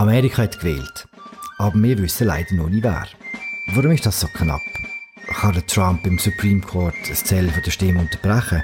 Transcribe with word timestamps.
Amerika 0.00 0.44
hat 0.44 0.58
gewählt, 0.58 1.06
aber 1.58 1.76
wir 1.82 1.98
wissen 1.98 2.28
leider 2.28 2.54
noch 2.54 2.70
nicht 2.70 2.84
wer. 2.84 3.06
Warum 3.74 3.90
ist 3.90 4.06
das 4.06 4.18
so 4.18 4.28
knapp? 4.28 4.62
Kann 5.26 5.62
Trump 5.66 6.06
im 6.06 6.18
Supreme 6.18 6.62
Court 6.62 6.94
das 7.06 7.22
Zählen 7.22 7.52
der 7.52 7.70
Stimme 7.70 8.00
unterbrechen? 8.00 8.62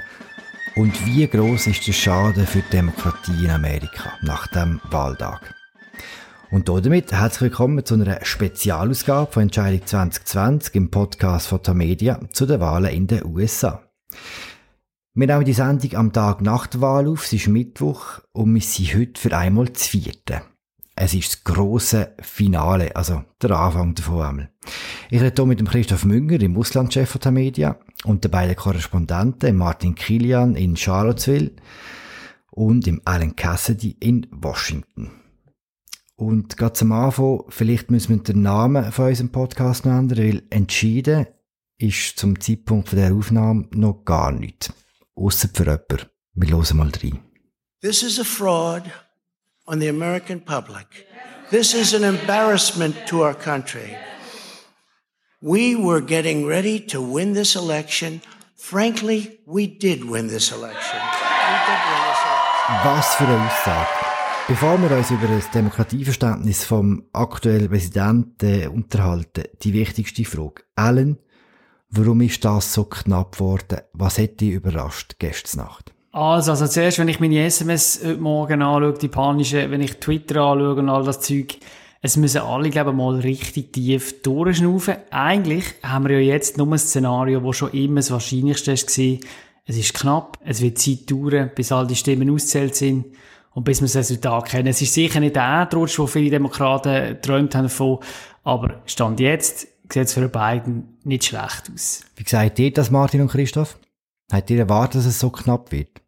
Und 0.75 1.05
wie 1.05 1.27
groß 1.27 1.67
ist 1.67 1.85
der 1.85 1.93
Schaden 1.93 2.47
für 2.47 2.63
die 2.63 2.71
Demokratie 2.71 3.45
in 3.45 3.51
Amerika 3.51 4.13
nach 4.23 4.47
dem 4.47 4.81
Wahltag? 4.89 5.53
Und 6.49 6.69
damit 6.69 7.11
herzlich 7.11 7.51
willkommen 7.51 7.85
zu 7.85 7.93
einer 7.93 8.25
Spezialausgabe 8.25 9.31
von 9.31 9.43
Entscheidung 9.43 9.85
2020 9.85 10.73
im 10.73 10.89
Podcast 10.89 11.49
von 11.49 11.61
Tamedia 11.61 12.19
zu 12.33 12.47
den 12.47 12.61
Wahlen 12.61 12.91
in 12.91 13.05
den 13.05 13.23
USA. 13.23 13.83
Wir 15.13 15.27
nehmen 15.27 15.45
die 15.45 15.53
Sendung 15.53 15.93
am 15.97 16.11
Tag 16.11 16.41
nach 16.41 16.65
der 16.65 16.81
Wahl 16.81 17.07
auf, 17.07 17.25
es 17.25 17.33
ist 17.33 17.47
Mittwoch 17.47 18.21
und 18.31 18.55
wir 18.55 18.61
sind 18.61 18.95
heute 18.95 19.21
für 19.21 19.37
einmal 19.37 19.71
zu 19.73 19.87
vierten. 19.87 20.41
Es 20.99 21.13
ist 21.13 21.31
das 21.31 21.43
grosse 21.43 22.15
Finale, 22.21 22.95
also 22.95 23.23
der 23.39 23.51
Anfang 23.51 23.93
davon 23.93 24.21
einmal. 24.21 24.51
Ich 25.11 25.21
rede 25.21 25.33
hier 25.35 25.45
mit 25.45 25.59
dem 25.59 25.67
Christoph 25.67 26.05
Münger, 26.05 26.39
dem 26.39 26.57
Auslandchef 26.57 27.19
der 27.19 27.31
Media, 27.31 27.79
und 28.03 28.23
den 28.23 28.31
beiden 28.31 28.55
Korrespondenten, 28.55 29.55
Martin 29.55 29.93
Kilian 29.93 30.55
in 30.55 30.75
Charlottesville 30.75 31.51
und 32.49 32.87
dem 32.87 32.99
Alan 33.05 33.35
Cassidy 33.35 33.95
in 33.99 34.25
Washington. 34.31 35.11
Und 36.15 36.57
ganz 36.57 36.81
am 36.81 36.91
Anfang, 36.91 37.43
vielleicht 37.49 37.91
müssen 37.91 38.15
wir 38.15 38.23
den 38.23 38.41
Namen 38.41 38.91
von 38.91 39.09
unserem 39.09 39.31
Podcast 39.31 39.85
noch 39.85 39.99
ändern, 39.99 40.17
weil 40.17 40.43
entschieden 40.49 41.27
ist 41.77 42.17
zum 42.17 42.39
Zeitpunkt 42.39 42.91
der 42.93 43.13
Aufnahme 43.13 43.67
noch 43.69 44.03
gar 44.03 44.31
nichts. 44.31 44.73
Ausser 45.13 45.49
für 45.53 45.63
jemanden. 45.63 46.09
Wir 46.33 46.57
hören 46.57 46.77
mal 46.77 46.91
rein. 47.03 47.19
This 47.81 48.01
is 48.01 48.19
a 48.19 48.23
fraud 48.23 48.81
on 49.67 49.79
the 49.79 49.89
American 49.89 50.39
public. 50.39 51.07
This 51.49 51.73
is 51.73 51.93
an 51.93 52.03
embarrassment 52.03 52.95
to 53.07 53.23
our 53.23 53.33
country. 53.33 53.97
We 55.41 55.75
were 55.75 56.01
getting 56.01 56.45
ready 56.45 56.79
to 56.87 57.01
win 57.01 57.33
this 57.33 57.55
election. 57.55 58.21
Frankly, 58.55 59.39
we 59.45 59.67
did 59.67 60.03
win 60.09 60.27
this 60.27 60.51
election. 60.51 60.99
Was 62.83 63.15
für 63.15 63.25
eine 63.25 63.45
Aussage. 63.45 64.07
Bevor 64.47 64.77
wir 64.81 64.91
uns 64.95 65.11
über 65.11 65.27
das 65.27 65.51
Demokratieverständnis 65.51 66.63
vom 66.63 67.03
aktuellen 67.11 67.69
Präsidenten 67.69 68.69
unterhalten, 68.69 69.43
die 69.61 69.73
wichtigste 69.73 70.23
Frage. 70.23 70.63
Alan, 70.75 71.17
warum 71.89 72.21
ist 72.21 72.45
das 72.45 72.73
so 72.73 72.85
knapp 72.85 73.33
geworden? 73.33 73.81
Was 73.91 74.17
hätte 74.17 74.37
dich 74.37 74.53
überrascht 74.53 75.15
gestern 75.19 75.65
Nacht? 75.65 75.93
Also, 76.17 76.49
also 76.49 76.65
zuerst, 76.65 76.97
wenn 76.97 77.09
ich 77.09 77.19
meine 77.19 77.45
SMS 77.45 78.01
heute 78.03 78.17
Morgen 78.19 78.63
anschaue, 78.63 78.95
die 78.95 79.07
panische, 79.07 79.69
wenn 79.69 79.81
ich 79.81 79.97
Twitter 79.97 80.41
anschaue 80.41 80.73
und 80.73 80.89
all 80.89 81.03
das 81.03 81.19
Zeug, 81.19 81.59
es 82.01 82.17
müssen 82.17 82.41
alle, 82.41 82.71
glaube 82.71 82.89
ich, 82.89 82.95
mal 82.95 83.19
richtig 83.19 83.71
tief 83.71 84.23
durchschnaufen. 84.23 84.95
Eigentlich 85.11 85.65
haben 85.83 86.09
wir 86.09 86.19
ja 86.19 86.33
jetzt 86.33 86.57
nur 86.57 86.71
ein 86.71 86.79
Szenario, 86.79 87.43
wo 87.43 87.53
schon 87.53 87.69
immer 87.69 87.97
das 87.97 88.09
Wahrscheinlichste 88.09 88.71
war. 88.71 89.19
Es 89.65 89.77
ist 89.77 89.93
knapp, 89.93 90.39
es 90.43 90.59
wird 90.59 90.79
Zeit 90.79 91.11
dauern, 91.11 91.51
bis 91.53 91.71
all 91.71 91.85
die 91.85 91.95
Stimmen 91.95 92.31
auszählt 92.31 92.73
sind 92.73 93.05
und 93.53 93.65
bis 93.65 93.81
wir 93.81 93.85
das 93.85 93.97
Resultat 93.97 94.45
kennen. 94.45 94.69
Es 94.69 94.81
ist 94.81 94.95
sicher 94.95 95.19
nicht 95.19 95.35
der 95.35 95.69
Rutsch, 95.71 95.99
wo 95.99 96.07
viele 96.07 96.31
Demokraten 96.31 97.09
geträumt 97.09 97.53
haben 97.53 97.65
davon, 97.65 97.99
aber 98.43 98.81
Stand 98.87 99.19
jetzt 99.19 99.67
sieht 99.93 100.05
es 100.05 100.15
für 100.15 100.27
beiden 100.29 100.97
nicht 101.03 101.25
schlecht 101.25 101.69
aus. 101.71 102.01
Wie 102.15 102.23
gesagt 102.23 102.57
ihr 102.57 102.73
das, 102.73 102.89
Martin 102.89 103.21
und 103.21 103.27
Christoph? 103.27 103.77
Habt 104.31 104.49
ihr 104.49 104.57
erwartet, 104.57 104.95
dass 104.95 105.05
es 105.05 105.19
so 105.19 105.29
knapp 105.29 105.71
wird? 105.71 106.01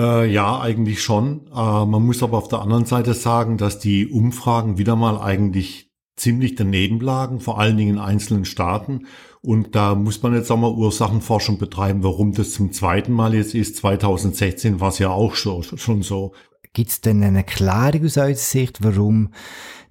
Äh, 0.00 0.32
ja, 0.32 0.58
eigentlich 0.58 1.02
schon. 1.02 1.46
Äh, 1.48 1.84
man 1.84 2.06
muss 2.06 2.22
aber 2.22 2.38
auf 2.38 2.48
der 2.48 2.60
anderen 2.60 2.86
Seite 2.86 3.12
sagen, 3.12 3.58
dass 3.58 3.78
die 3.78 4.06
Umfragen 4.06 4.78
wieder 4.78 4.96
mal 4.96 5.20
eigentlich 5.20 5.90
ziemlich 6.16 6.54
daneben 6.54 7.00
lagen, 7.00 7.40
vor 7.40 7.58
allen 7.58 7.76
Dingen 7.76 7.96
in 7.96 8.00
einzelnen 8.00 8.46
Staaten. 8.46 9.06
Und 9.42 9.74
da 9.74 9.94
muss 9.94 10.22
man 10.22 10.34
jetzt 10.34 10.50
auch 10.50 10.56
mal 10.56 10.70
Ursachenforschung 10.70 11.58
betreiben, 11.58 12.02
warum 12.02 12.32
das 12.32 12.52
zum 12.52 12.72
zweiten 12.72 13.12
Mal 13.12 13.34
jetzt 13.34 13.54
ist. 13.54 13.76
2016 13.76 14.80
war 14.80 14.88
es 14.88 14.98
ja 14.98 15.10
auch 15.10 15.34
schon, 15.34 15.62
schon 15.62 16.02
so. 16.02 16.32
Gibt 16.72 16.90
es 16.90 17.00
denn 17.02 17.22
eine 17.22 17.38
Erklärung 17.38 18.06
aus 18.06 18.16
eurer 18.16 18.34
Sicht, 18.34 18.82
warum 18.82 19.32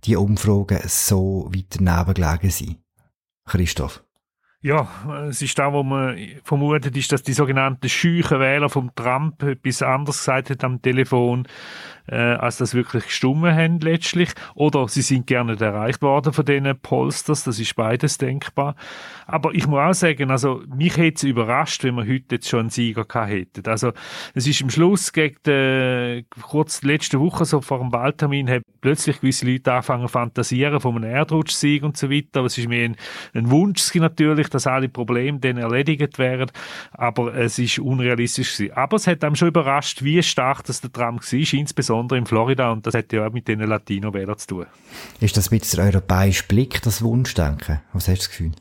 die 0.06 0.16
Umfragen 0.16 0.80
so 0.86 1.50
weit 1.54 1.78
daneben 1.80 2.14
gelegen 2.16 2.50
sind? 2.50 2.78
Christoph? 3.46 4.04
Ja, 4.62 4.90
es 5.30 5.42
ist 5.42 5.58
da, 5.58 5.72
wo 5.72 5.84
man 5.84 6.18
vermutet 6.44 6.98
ist, 6.98 7.14
dass 7.14 7.24
die 7.24 7.32
sogenannten 7.32 7.88
scheuchen 7.88 8.42
Wähler 8.42 8.68
vom 8.68 8.94
Trump 8.94 9.42
etwas 9.42 9.82
anderes 9.82 10.18
gesagt 10.18 10.50
hat 10.50 10.66
am 10.66 10.82
Telefon, 10.82 11.48
äh, 12.12 12.16
als 12.16 12.58
das 12.58 12.74
wirklich 12.74 13.06
gestummen 13.06 13.54
haben 13.54 13.80
letztlich. 13.80 14.30
Oder 14.56 14.88
sie 14.88 15.02
sind 15.02 15.28
gerne 15.28 15.60
erreicht 15.60 16.02
worden 16.02 16.34
von 16.34 16.46
diesen 16.46 16.80
Polsters, 16.80 17.44
das 17.44 17.60
ist 17.60 17.76
beides 17.76 18.18
denkbar. 18.18 18.76
Aber 19.28 19.54
ich 19.54 19.68
muss 19.68 19.80
auch 19.80 19.94
sagen, 19.94 20.32
also 20.32 20.64
mich 20.76 20.98
hätte 20.98 21.18
es 21.18 21.24
überrascht, 21.24 21.84
wenn 21.84 21.96
wir 21.96 22.04
heute 22.04 22.36
jetzt 22.36 22.50
schon 22.50 22.62
einen 22.62 22.70
Sieger 22.70 23.06
gehabt 23.06 23.30
hätten. 23.30 23.68
Also 23.68 23.92
es 24.34 24.48
ist 24.48 24.62
im 24.62 24.70
Schluss 24.70 25.14
gegen 25.14 25.38
die, 25.46 26.26
kurz 26.42 26.82
letzte 26.82 27.20
Woche, 27.20 27.46
so 27.46 27.62
vor 27.62 27.80
dem 27.80 27.92
Wahltermin, 27.94 28.50
haben 28.50 28.64
plötzlich 28.82 29.22
gewisse 29.22 29.46
Leute 29.46 29.72
angefangen 29.72 30.08
zu 30.08 30.12
fantasieren 30.12 30.80
von 30.80 30.96
einem 30.96 31.12
Erdrutschsieg 31.12 31.84
und 31.84 31.98
so 31.98 32.10
weiter. 32.10 32.40
Aber 32.40 32.48
es 32.48 32.58
ist 32.58 32.68
mir 32.68 32.86
ein, 32.86 32.96
ein 33.34 33.50
Wunsch 33.52 33.94
natürlich, 33.96 34.50
dass 34.50 34.68
alle 34.68 34.90
Probleme 34.90 35.40
dann 35.40 35.58
erledigt 35.58 36.18
werden. 36.18 36.52
Aber 36.92 37.34
es 37.36 37.60
ist 37.60 37.80
unrealistisch 37.80 38.58
gewesen. 38.58 38.74
Aber 38.74 38.96
es 38.96 39.08
hat 39.08 39.24
einem 39.24 39.36
schon 39.36 39.50
überrascht, 39.50 40.04
wie 40.04 40.22
stark 40.24 40.64
das 40.64 40.82
der 40.82 40.92
Trump 40.92 41.22
war, 41.22 41.60
insbesondere 41.60 41.99
in 42.12 42.26
Florida. 42.26 42.72
Und 42.72 42.86
das 42.86 42.94
hat 42.94 43.12
ja 43.14 43.28
auch 43.28 43.32
mit 43.32 43.48
den 43.48 43.60
Latino-Wählern 43.60 44.38
zu 44.38 44.48
tun. 44.48 44.66
Ist 45.20 45.38
das 45.38 45.52
mit 45.52 45.72
der 45.76 45.86
europäischen 45.86 46.48
Blick, 46.48 46.82
das 46.82 47.02
Wunschdenken? 47.02 47.82
Was 47.94 48.08
hast 48.08 48.08
du 48.08 48.16
das 48.16 48.30
Gefühl? 48.30 48.52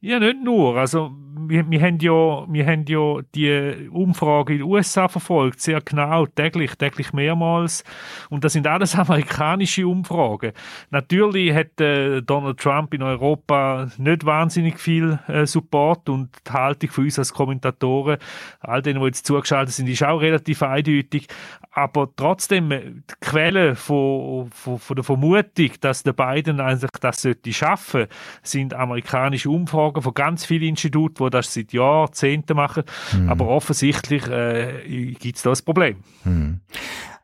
Ja, 0.00 0.20
nicht 0.20 0.44
nur. 0.44 0.76
Also, 0.76 1.10
wir, 1.48 1.68
wir, 1.68 1.80
haben 1.80 1.98
ja, 1.98 2.46
wir 2.48 2.66
haben 2.66 2.84
ja 2.86 3.20
die 3.34 3.88
Umfrage 3.90 4.52
in 4.52 4.58
den 4.60 4.68
USA 4.68 5.08
verfolgt, 5.08 5.60
sehr 5.60 5.80
genau, 5.80 6.26
täglich, 6.26 6.76
täglich 6.76 7.12
mehrmals. 7.12 7.82
Und 8.30 8.44
das 8.44 8.52
sind 8.52 8.66
alles 8.66 8.94
amerikanische 8.96 9.88
Umfragen. 9.88 10.52
Natürlich 10.90 11.52
hat 11.52 11.80
äh, 11.80 12.22
Donald 12.22 12.58
Trump 12.60 12.94
in 12.94 13.02
Europa 13.02 13.88
nicht 13.98 14.24
wahnsinnig 14.24 14.78
viel 14.78 15.18
äh, 15.26 15.46
Support 15.46 16.08
und 16.08 16.30
die 16.46 16.52
Haltung 16.52 16.90
von 16.90 17.04
uns 17.04 17.18
als 17.18 17.32
Kommentatoren, 17.32 18.18
all 18.60 18.82
denen, 18.82 19.00
die 19.00 19.06
jetzt 19.06 19.26
zugeschaltet 19.26 19.74
sind, 19.74 19.88
ist 19.88 20.04
auch 20.04 20.20
relativ 20.20 20.62
eindeutig. 20.62 21.26
Aber 21.70 22.08
trotzdem, 22.16 22.70
die 22.70 23.14
Quelle 23.20 23.76
von, 23.76 24.50
von, 24.50 24.78
von 24.78 24.96
der 24.96 25.04
Vermutung, 25.04 25.70
dass 25.80 26.02
der 26.02 26.12
Biden 26.12 26.60
eigentlich 26.60 26.90
das 27.00 27.22
sollte 27.22 27.52
schaffen, 27.52 28.06
sind 28.42 28.74
amerikanische 28.74 29.50
Umfragen 29.50 29.87
von 29.96 30.14
ganz 30.14 30.44
vielen 30.44 30.68
Instituten, 30.68 31.24
die 31.24 31.30
das 31.30 31.52
seit 31.52 31.72
Jahrzehnten 31.72 32.56
machen. 32.56 32.84
Mhm. 33.12 33.28
Aber 33.28 33.48
offensichtlich 33.48 34.26
äh, 34.28 35.14
gibt 35.18 35.36
es 35.36 35.42
da 35.42 35.50
ein 35.50 35.64
Problem. 35.64 35.96
Mhm. 36.24 36.60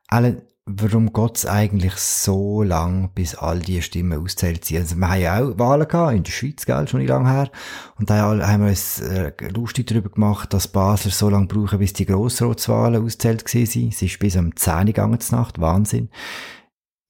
Alan, 0.08 0.42
warum 0.66 1.12
geht 1.12 1.36
es 1.36 1.46
eigentlich 1.46 1.94
so 1.96 2.62
lang, 2.62 3.10
bis 3.14 3.34
all 3.34 3.60
die 3.60 3.82
Stimmen 3.82 4.22
auszählt 4.22 4.64
sind? 4.64 4.78
Also 4.78 4.96
wir 4.96 5.08
haben 5.08 5.20
ja 5.20 5.42
auch 5.42 5.58
Wahlen 5.58 5.88
gehabt, 5.88 6.16
in 6.16 6.22
der 6.22 6.32
Schweiz, 6.32 6.64
gell, 6.64 6.88
schon 6.88 7.00
nicht 7.00 7.08
lange 7.08 7.30
her. 7.30 7.50
Und 7.98 8.10
da 8.10 8.22
haben 8.22 8.62
wir 8.62 8.70
uns 8.70 9.00
äh, 9.00 9.32
lustig 9.54 9.86
darüber 9.86 10.08
gemacht, 10.08 10.52
dass 10.54 10.68
Basler 10.68 11.10
so 11.10 11.28
lange 11.28 11.46
brauchen, 11.46 11.78
bis 11.78 11.92
die 11.92 12.06
Grossratswahlen 12.06 13.04
auszählt 13.04 13.46
sind. 13.48 13.92
Es 13.92 14.02
ist 14.02 14.18
bis 14.18 14.36
um 14.36 14.56
10 14.56 14.74
Uhr 14.74 14.84
gegangen 14.84 15.18
Nacht. 15.30 15.60
Wahnsinn. 15.60 16.08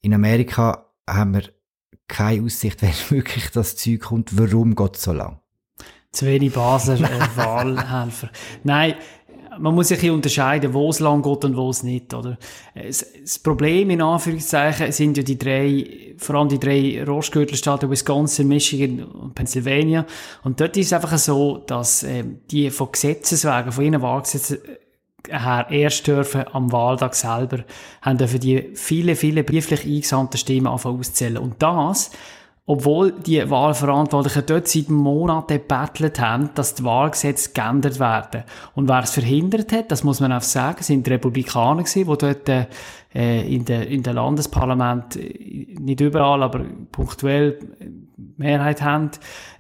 In 0.02 0.14
Amerika 0.14 0.90
haben 1.08 1.34
wir 1.34 1.44
keine 2.08 2.44
Aussicht, 2.44 2.82
wenn 2.82 2.92
wirklich 3.10 3.50
das 3.50 3.76
Zeug 3.76 4.00
kommt. 4.00 4.36
Warum 4.36 4.74
geht 4.74 4.96
es 4.96 5.02
so 5.02 5.12
lang? 5.12 5.40
Zu 6.14 6.26
wenig 6.26 6.52
Basler 6.52 7.00
äh, 7.00 7.36
Wahlhelfer. 7.36 8.30
Nein, 8.62 8.94
man 9.58 9.74
muss 9.74 9.88
sich 9.88 10.10
unterscheiden, 10.10 10.72
wo 10.72 10.88
es 10.90 11.00
lang 11.00 11.22
geht 11.22 11.44
und 11.44 11.56
wo 11.56 11.70
es 11.70 11.82
nicht, 11.82 12.14
oder? 12.14 12.38
Das 12.74 13.38
Problem, 13.40 13.90
in 13.90 14.00
Anführungszeichen, 14.00 14.92
sind 14.92 15.16
ja 15.16 15.22
die 15.22 15.38
drei, 15.38 16.14
vor 16.18 16.36
allem 16.36 16.48
die 16.48 16.58
drei 16.58 17.04
Rostgürtelstaaten 17.04 17.90
Wisconsin, 17.90 18.48
Michigan 18.48 19.02
und 19.02 19.34
Pennsylvania. 19.34 20.06
Und 20.42 20.60
dort 20.60 20.76
ist 20.76 20.86
es 20.86 20.92
einfach 20.92 21.18
so, 21.18 21.58
dass 21.58 22.02
äh, 22.04 22.24
die 22.50 22.70
von 22.70 22.92
Gesetzeswegen, 22.92 23.72
von 23.72 23.84
ihren 23.84 24.02
Wahlgesetzen 24.02 24.58
her 25.28 25.66
erst 25.70 26.06
dürfen 26.06 26.44
am 26.52 26.70
Wahltag 26.70 27.14
selber, 27.14 27.64
haben 28.02 28.18
dürfen 28.18 28.40
die 28.40 28.70
viele, 28.74 29.16
viele 29.16 29.42
brieflich 29.42 29.84
eingesandten 29.84 30.38
Stimmen 30.38 30.66
anfangen 30.66 31.00
auszählen. 31.00 31.38
Und 31.38 31.62
das 31.62 32.10
obwohl 32.66 33.12
die 33.12 33.50
Wahlverantwortlichen 33.50 34.44
dort 34.46 34.68
seit 34.68 34.88
Monaten 34.88 35.58
gebettelt 35.58 36.18
haben, 36.18 36.50
dass 36.54 36.74
die 36.74 36.84
Wahlgesetze 36.84 37.50
geändert 37.52 38.00
werden. 38.00 38.44
Und 38.74 38.88
wer 38.88 39.00
es 39.02 39.10
verhindert 39.10 39.70
hat, 39.72 39.90
das 39.90 40.02
muss 40.02 40.20
man 40.20 40.32
auch 40.32 40.40
sagen, 40.40 40.82
sind 40.82 41.06
die 41.06 41.10
Republikaner 41.10 41.82
gewesen, 41.82 42.10
die 42.10 42.18
dort 42.18 42.48
äh, 42.48 43.54
in 43.54 43.66
der 43.66 43.86
in 43.88 44.02
der 44.02 44.14
Landesparlament 44.14 45.16
äh, 45.16 45.76
nicht 45.78 46.00
überall, 46.00 46.42
aber 46.42 46.64
punktuell 46.90 47.58
Mehrheit 48.38 48.80
haben. 48.80 49.10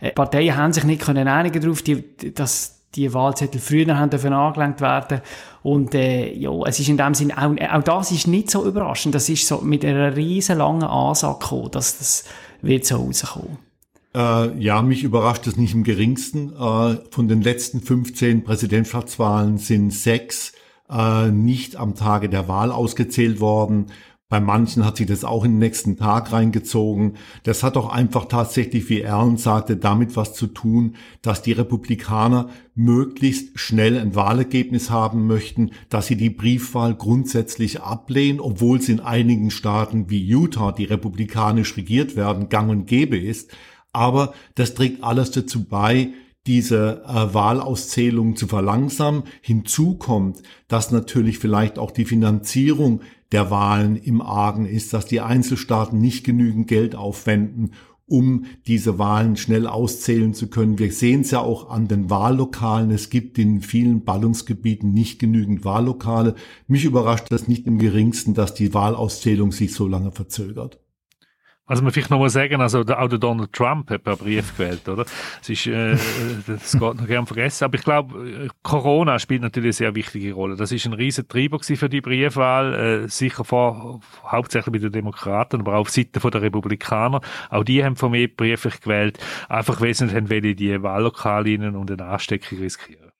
Äh, 0.00 0.12
Parteien 0.12 0.56
haben 0.56 0.72
sich 0.72 0.84
nicht 0.84 1.02
können 1.02 1.28
einigen 1.28 1.60
darauf, 1.60 1.82
die, 1.82 2.32
dass 2.32 2.84
die 2.94 3.12
Wahlzettel 3.12 3.60
früher 3.60 3.98
haben 3.98 4.10
dürfen 4.10 4.32
angelenkt 4.32 4.80
werden 4.80 5.20
Und 5.64 5.94
äh, 5.94 6.30
ja, 6.34 6.50
es 6.66 6.78
ist 6.78 6.90
in 6.90 6.98
dem 6.98 7.14
Sinn, 7.14 7.32
auch, 7.32 7.56
auch 7.72 7.82
das 7.82 8.10
ist 8.10 8.26
nicht 8.26 8.50
so 8.50 8.66
überraschend. 8.66 9.14
Das 9.14 9.30
ist 9.30 9.46
so 9.46 9.62
mit 9.62 9.82
einer 9.82 10.14
riesen 10.14 10.58
langen 10.58 10.82
Ansage 10.82 11.38
gekommen, 11.38 11.70
dass 11.70 11.96
das 11.96 12.24
wird 12.60 12.84
so 12.84 12.96
rauskommen. 12.96 13.56
Äh, 14.14 14.58
ja, 14.58 14.82
mich 14.82 15.04
überrascht 15.04 15.46
es 15.46 15.56
nicht 15.56 15.72
im 15.72 15.82
geringsten. 15.82 16.52
Äh, 16.52 16.98
von 17.10 17.28
den 17.28 17.40
letzten 17.40 17.80
15 17.80 18.44
Präsidentschaftswahlen 18.44 19.56
sind 19.56 19.90
sechs 19.94 20.52
äh, 20.90 21.30
nicht 21.30 21.76
am 21.76 21.94
Tage 21.94 22.28
der 22.28 22.46
Wahl 22.46 22.70
ausgezählt 22.70 23.40
worden. 23.40 23.86
Bei 24.30 24.40
manchen 24.40 24.86
hat 24.86 24.96
sich 24.96 25.06
das 25.06 25.22
auch 25.22 25.44
in 25.44 25.52
den 25.52 25.58
nächsten 25.58 25.98
Tag 25.98 26.32
reingezogen. 26.32 27.18
Das 27.42 27.62
hat 27.62 27.76
doch 27.76 27.90
einfach 27.90 28.24
tatsächlich, 28.24 28.88
wie 28.88 29.02
Erlen 29.02 29.36
sagte, 29.36 29.76
damit 29.76 30.16
was 30.16 30.32
zu 30.32 30.46
tun, 30.46 30.96
dass 31.20 31.42
die 31.42 31.52
Republikaner 31.52 32.48
möglichst 32.74 33.58
schnell 33.58 33.98
ein 33.98 34.14
Wahlergebnis 34.14 34.88
haben 34.88 35.26
möchten, 35.26 35.72
dass 35.90 36.06
sie 36.06 36.16
die 36.16 36.30
Briefwahl 36.30 36.94
grundsätzlich 36.94 37.82
ablehnen, 37.82 38.40
obwohl 38.40 38.78
es 38.78 38.88
in 38.88 39.00
einigen 39.00 39.50
Staaten 39.50 40.08
wie 40.08 40.24
Utah, 40.24 40.72
die 40.72 40.84
republikanisch 40.84 41.76
regiert 41.76 42.16
werden, 42.16 42.48
gang 42.48 42.70
und 42.70 42.86
gäbe 42.86 43.18
ist. 43.18 43.52
Aber 43.92 44.32
das 44.54 44.74
trägt 44.74 45.04
alles 45.04 45.32
dazu 45.32 45.64
bei, 45.64 46.14
diese 46.46 47.02
äh, 47.06 47.32
Wahlauszählung 47.32 48.36
zu 48.36 48.46
verlangsamen. 48.46 49.24
Hinzu 49.40 49.96
kommt, 49.96 50.42
dass 50.68 50.90
natürlich 50.90 51.38
vielleicht 51.38 51.78
auch 51.78 51.90
die 51.90 52.04
Finanzierung 52.04 53.00
der 53.32 53.50
Wahlen 53.50 53.96
im 53.96 54.20
Argen 54.20 54.66
ist, 54.66 54.92
dass 54.92 55.06
die 55.06 55.20
Einzelstaaten 55.20 56.00
nicht 56.00 56.24
genügend 56.24 56.68
Geld 56.68 56.94
aufwenden, 56.94 57.72
um 58.06 58.44
diese 58.66 58.98
Wahlen 58.98 59.36
schnell 59.36 59.66
auszählen 59.66 60.34
zu 60.34 60.48
können. 60.48 60.78
Wir 60.78 60.92
sehen 60.92 61.22
es 61.22 61.30
ja 61.30 61.40
auch 61.40 61.70
an 61.70 61.88
den 61.88 62.10
Wahllokalen. 62.10 62.90
Es 62.90 63.08
gibt 63.08 63.38
in 63.38 63.62
vielen 63.62 64.04
Ballungsgebieten 64.04 64.92
nicht 64.92 65.18
genügend 65.18 65.64
Wahllokale. 65.64 66.34
Mich 66.66 66.84
überrascht 66.84 67.26
das 67.30 67.48
nicht 67.48 67.66
im 67.66 67.78
geringsten, 67.78 68.34
dass 68.34 68.52
die 68.54 68.74
Wahlauszählung 68.74 69.52
sich 69.52 69.72
so 69.72 69.88
lange 69.88 70.12
verzögert. 70.12 70.83
Also 71.66 71.82
man 71.82 71.92
vielleicht 71.92 72.10
noch 72.10 72.18
mal 72.18 72.28
sagen, 72.28 72.60
also 72.60 72.80
auch 72.80 73.08
der 73.08 73.18
Donald 73.18 73.52
Trump 73.54 73.88
hat 73.88 74.04
per 74.04 74.16
Brief 74.16 74.54
gewählt, 74.54 74.86
oder? 74.86 75.04
Das 75.04 75.48
ist, 75.48 75.66
äh, 75.66 75.96
das 76.46 76.72
geht 76.72 76.82
noch 76.82 77.06
gern 77.06 77.26
vergessen. 77.26 77.64
Aber 77.64 77.76
ich 77.76 77.84
glaube, 77.84 78.50
Corona 78.62 79.18
spielt 79.18 79.40
natürlich 79.40 79.68
eine 79.68 79.72
sehr 79.72 79.94
wichtige 79.94 80.34
Rolle. 80.34 80.56
Das 80.56 80.72
ist 80.72 80.84
ein 80.84 80.92
riesen 80.92 81.26
Treiber 81.26 81.58
für 81.60 81.88
die 81.88 82.02
Briefwahl, 82.02 82.74
äh, 83.04 83.08
sicher 83.08 83.44
vor, 83.44 84.00
hauptsächlich 84.26 84.72
bei 84.74 84.78
den 84.78 84.92
Demokraten, 84.92 85.60
aber 85.60 85.76
auch 85.76 85.80
auf 85.80 85.90
Seite 85.90 86.20
der 86.20 86.42
Republikaner. 86.42 87.22
Auch 87.48 87.64
die 87.64 87.82
haben 87.82 87.96
von 87.96 88.10
mir 88.10 88.28
brieflich 88.28 88.82
gewählt, 88.82 89.18
einfach 89.48 89.80
weil 89.80 89.94
sie 89.94 90.14
haben, 90.14 90.28
weil 90.28 90.42
die 90.42 90.82
Wahllokale 90.82 91.56
und 91.72 91.90
eine 91.90 92.04
Ansteckung 92.04 92.58
riskieren. 92.58 93.10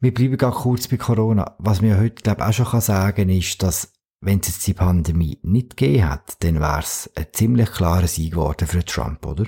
Wir 0.00 0.12
bleiben 0.12 0.36
gar 0.36 0.52
kurz 0.52 0.88
bei 0.88 0.98
Corona. 0.98 1.56
Was 1.58 1.80
mir 1.80 1.98
heute, 1.98 2.22
glaube 2.22 2.42
ich, 2.42 2.60
auch 2.60 2.70
schon 2.70 2.80
sagen 2.82 3.16
kann, 3.16 3.28
ist, 3.30 3.62
dass 3.62 3.95
wenn 4.20 4.40
es 4.40 4.48
jetzt 4.48 4.66
die 4.66 4.74
Pandemie 4.74 5.38
nicht 5.42 5.76
gegeben 5.76 6.08
hat, 6.08 6.42
dann 6.42 6.60
wäre 6.60 6.80
es 6.80 7.10
ein 7.14 7.26
ziemlich 7.32 7.70
klarer 7.70 8.06
Sieg 8.06 8.32
geworden 8.32 8.66
für 8.66 8.84
Trump, 8.84 9.26
oder? 9.26 9.46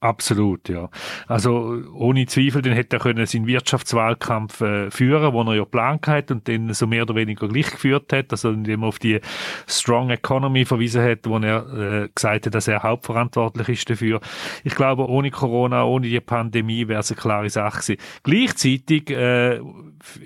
Absolut, 0.00 0.68
ja. 0.68 0.90
Also 1.26 1.82
ohne 1.94 2.26
Zweifel, 2.26 2.60
dann 2.60 2.74
hätte 2.74 2.96
er 2.96 3.00
können 3.00 3.24
seinen 3.24 3.46
Wirtschaftswahlkampf 3.46 4.60
äh, 4.60 4.90
führen, 4.90 5.32
wo 5.32 5.42
er 5.42 5.54
ja 5.54 5.64
geplant 5.64 6.06
hat 6.06 6.30
und 6.30 6.46
den 6.46 6.72
so 6.74 6.86
mehr 6.86 7.02
oder 7.02 7.14
weniger 7.14 7.48
gleich 7.48 7.70
geführt 7.70 8.12
hat, 8.12 8.30
also 8.30 8.50
indem 8.50 8.82
er 8.82 8.88
auf 8.88 8.98
die 8.98 9.20
Strong 9.66 10.10
Economy 10.10 10.66
verwiesen 10.66 11.02
hat, 11.02 11.20
wo 11.24 11.38
er 11.38 12.04
äh, 12.04 12.08
gesagt 12.14 12.44
hat, 12.44 12.54
dass 12.54 12.68
er 12.68 12.82
hauptverantwortlich 12.82 13.70
ist 13.70 13.88
dafür. 13.88 14.20
Ich 14.64 14.74
glaube, 14.74 15.08
ohne 15.08 15.30
Corona, 15.30 15.84
ohne 15.84 16.08
die 16.08 16.20
Pandemie 16.20 16.88
wäre 16.88 17.00
es 17.00 17.10
eine 17.10 17.20
klare 17.20 17.48
Sache 17.48 17.80
gewesen. 17.80 17.96
Gleichzeitig 18.22 19.10
äh, 19.10 19.60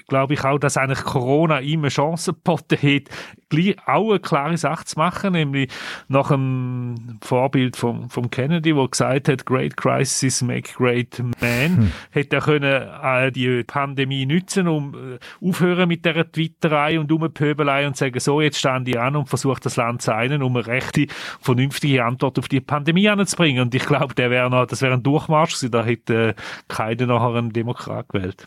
glaube 0.08 0.34
ich 0.34 0.44
auch, 0.44 0.58
dass 0.58 0.76
eigentlich 0.78 1.04
Corona 1.04 1.60
ihm 1.60 1.80
eine 1.80 1.90
Chance 1.90 2.32
geboten 2.32 2.76
hat, 2.82 3.08
gleich 3.50 3.76
auch 3.86 4.10
eine 4.10 4.20
klare 4.20 4.56
Sache 4.56 4.84
zu 4.84 4.98
machen, 4.98 5.32
nämlich 5.32 5.70
nach 6.08 6.28
dem 6.28 7.18
Vorbild 7.20 7.76
von, 7.76 8.08
von 8.08 8.30
Kennedy, 8.30 8.74
wo 8.74 8.88
gesagt 8.88 9.28
hat, 9.28 9.44
Great 9.44 9.76
Crisis 9.76 10.40
Make 10.40 10.72
Great 10.76 11.22
Man, 11.40 11.76
hm. 11.76 11.92
hätte 12.10 12.36
er 12.36 12.42
können 12.42 12.88
äh, 13.02 13.32
die 13.32 13.64
Pandemie 13.64 14.24
nutzen, 14.24 14.68
um 14.68 14.94
äh, 14.94 15.46
aufhören 15.46 15.88
mit 15.88 16.04
der 16.04 16.30
Twitterei 16.30 16.98
und 16.98 17.12
Umpöbelei 17.12 17.86
und 17.86 17.96
sagen, 17.96 18.18
so, 18.20 18.40
jetzt 18.40 18.58
stand 18.58 18.88
ich 18.88 18.98
an 18.98 19.16
und 19.16 19.28
versuche 19.28 19.60
das 19.60 19.76
Land 19.76 20.02
zu 20.02 20.14
einen, 20.14 20.42
um 20.42 20.56
eine 20.56 20.66
rechte, 20.66 21.06
vernünftige 21.40 22.04
Antwort 22.04 22.38
auf 22.38 22.48
die 22.48 22.60
Pandemie 22.60 23.08
anzubringen. 23.08 23.62
Und 23.62 23.74
ich 23.74 23.84
glaube, 23.84 24.14
der 24.14 24.30
wäre 24.30 24.48
noch, 24.48 24.66
das 24.66 24.80
wäre 24.80 24.94
ein 24.94 25.02
Durchmarsch 25.02 25.54
gewesen, 25.54 25.72
da 25.72 25.84
hätte 25.84 26.28
äh, 26.28 26.34
keiner 26.68 27.06
nachher 27.06 27.34
einen 27.34 27.52
Demokrat 27.52 28.08
gewählt. 28.08 28.46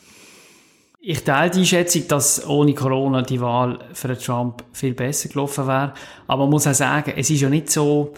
Ich 1.05 1.25
teile 1.25 1.51
die 1.51 1.59
Einschätzung, 1.59 2.07
dass 2.07 2.47
ohne 2.47 2.73
Corona 2.73 3.23
die 3.23 3.41
Wahl 3.41 3.77
für 3.91 4.17
Trump 4.17 4.63
viel 4.71 4.93
besser 4.93 5.27
gelaufen 5.27 5.67
wäre. 5.67 5.93
Aber 6.27 6.43
man 6.43 6.51
muss 6.51 6.65
auch 6.65 6.73
sagen, 6.73 7.11
es 7.17 7.29
ist 7.29 7.41
ja 7.41 7.49
nicht 7.49 7.69
so, 7.69 8.13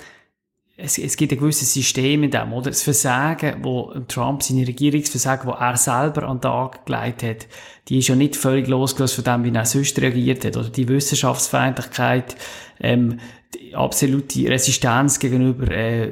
es, 0.77 0.99
es 0.99 1.17
gibt 1.17 1.31
ein 1.31 1.39
gewisses 1.39 1.73
System 1.73 2.21
in 2.21 2.29
dem, 2.29 2.53
oder? 2.53 2.69
Das 2.69 2.83
Versagen, 2.83 3.55
wo 3.63 3.91
Trump, 4.07 4.43
seine 4.43 4.67
Regierungsversagen, 4.67 5.47
wo 5.49 5.53
er 5.53 5.77
selber 5.77 6.27
an 6.27 6.37
den 6.37 6.41
Tag 6.41 6.85
gelegt 6.85 7.23
hat, 7.23 7.47
die 7.87 7.97
ist 7.97 8.07
ja 8.07 8.15
nicht 8.15 8.35
völlig 8.35 8.67
losgelöst 8.67 9.15
von 9.15 9.23
dem, 9.23 9.43
wie 9.45 9.57
er 9.57 9.65
sonst 9.65 9.99
reagiert 9.99 10.45
hat, 10.45 10.55
oder 10.55 10.69
die 10.69 10.87
Wissenschaftsfeindlichkeit, 10.87 12.35
ähm, 12.79 13.19
die 13.55 13.73
absolute 13.73 14.47
Resistenz 14.47 15.17
gegenüber, 15.17 15.71
äh, 15.71 16.11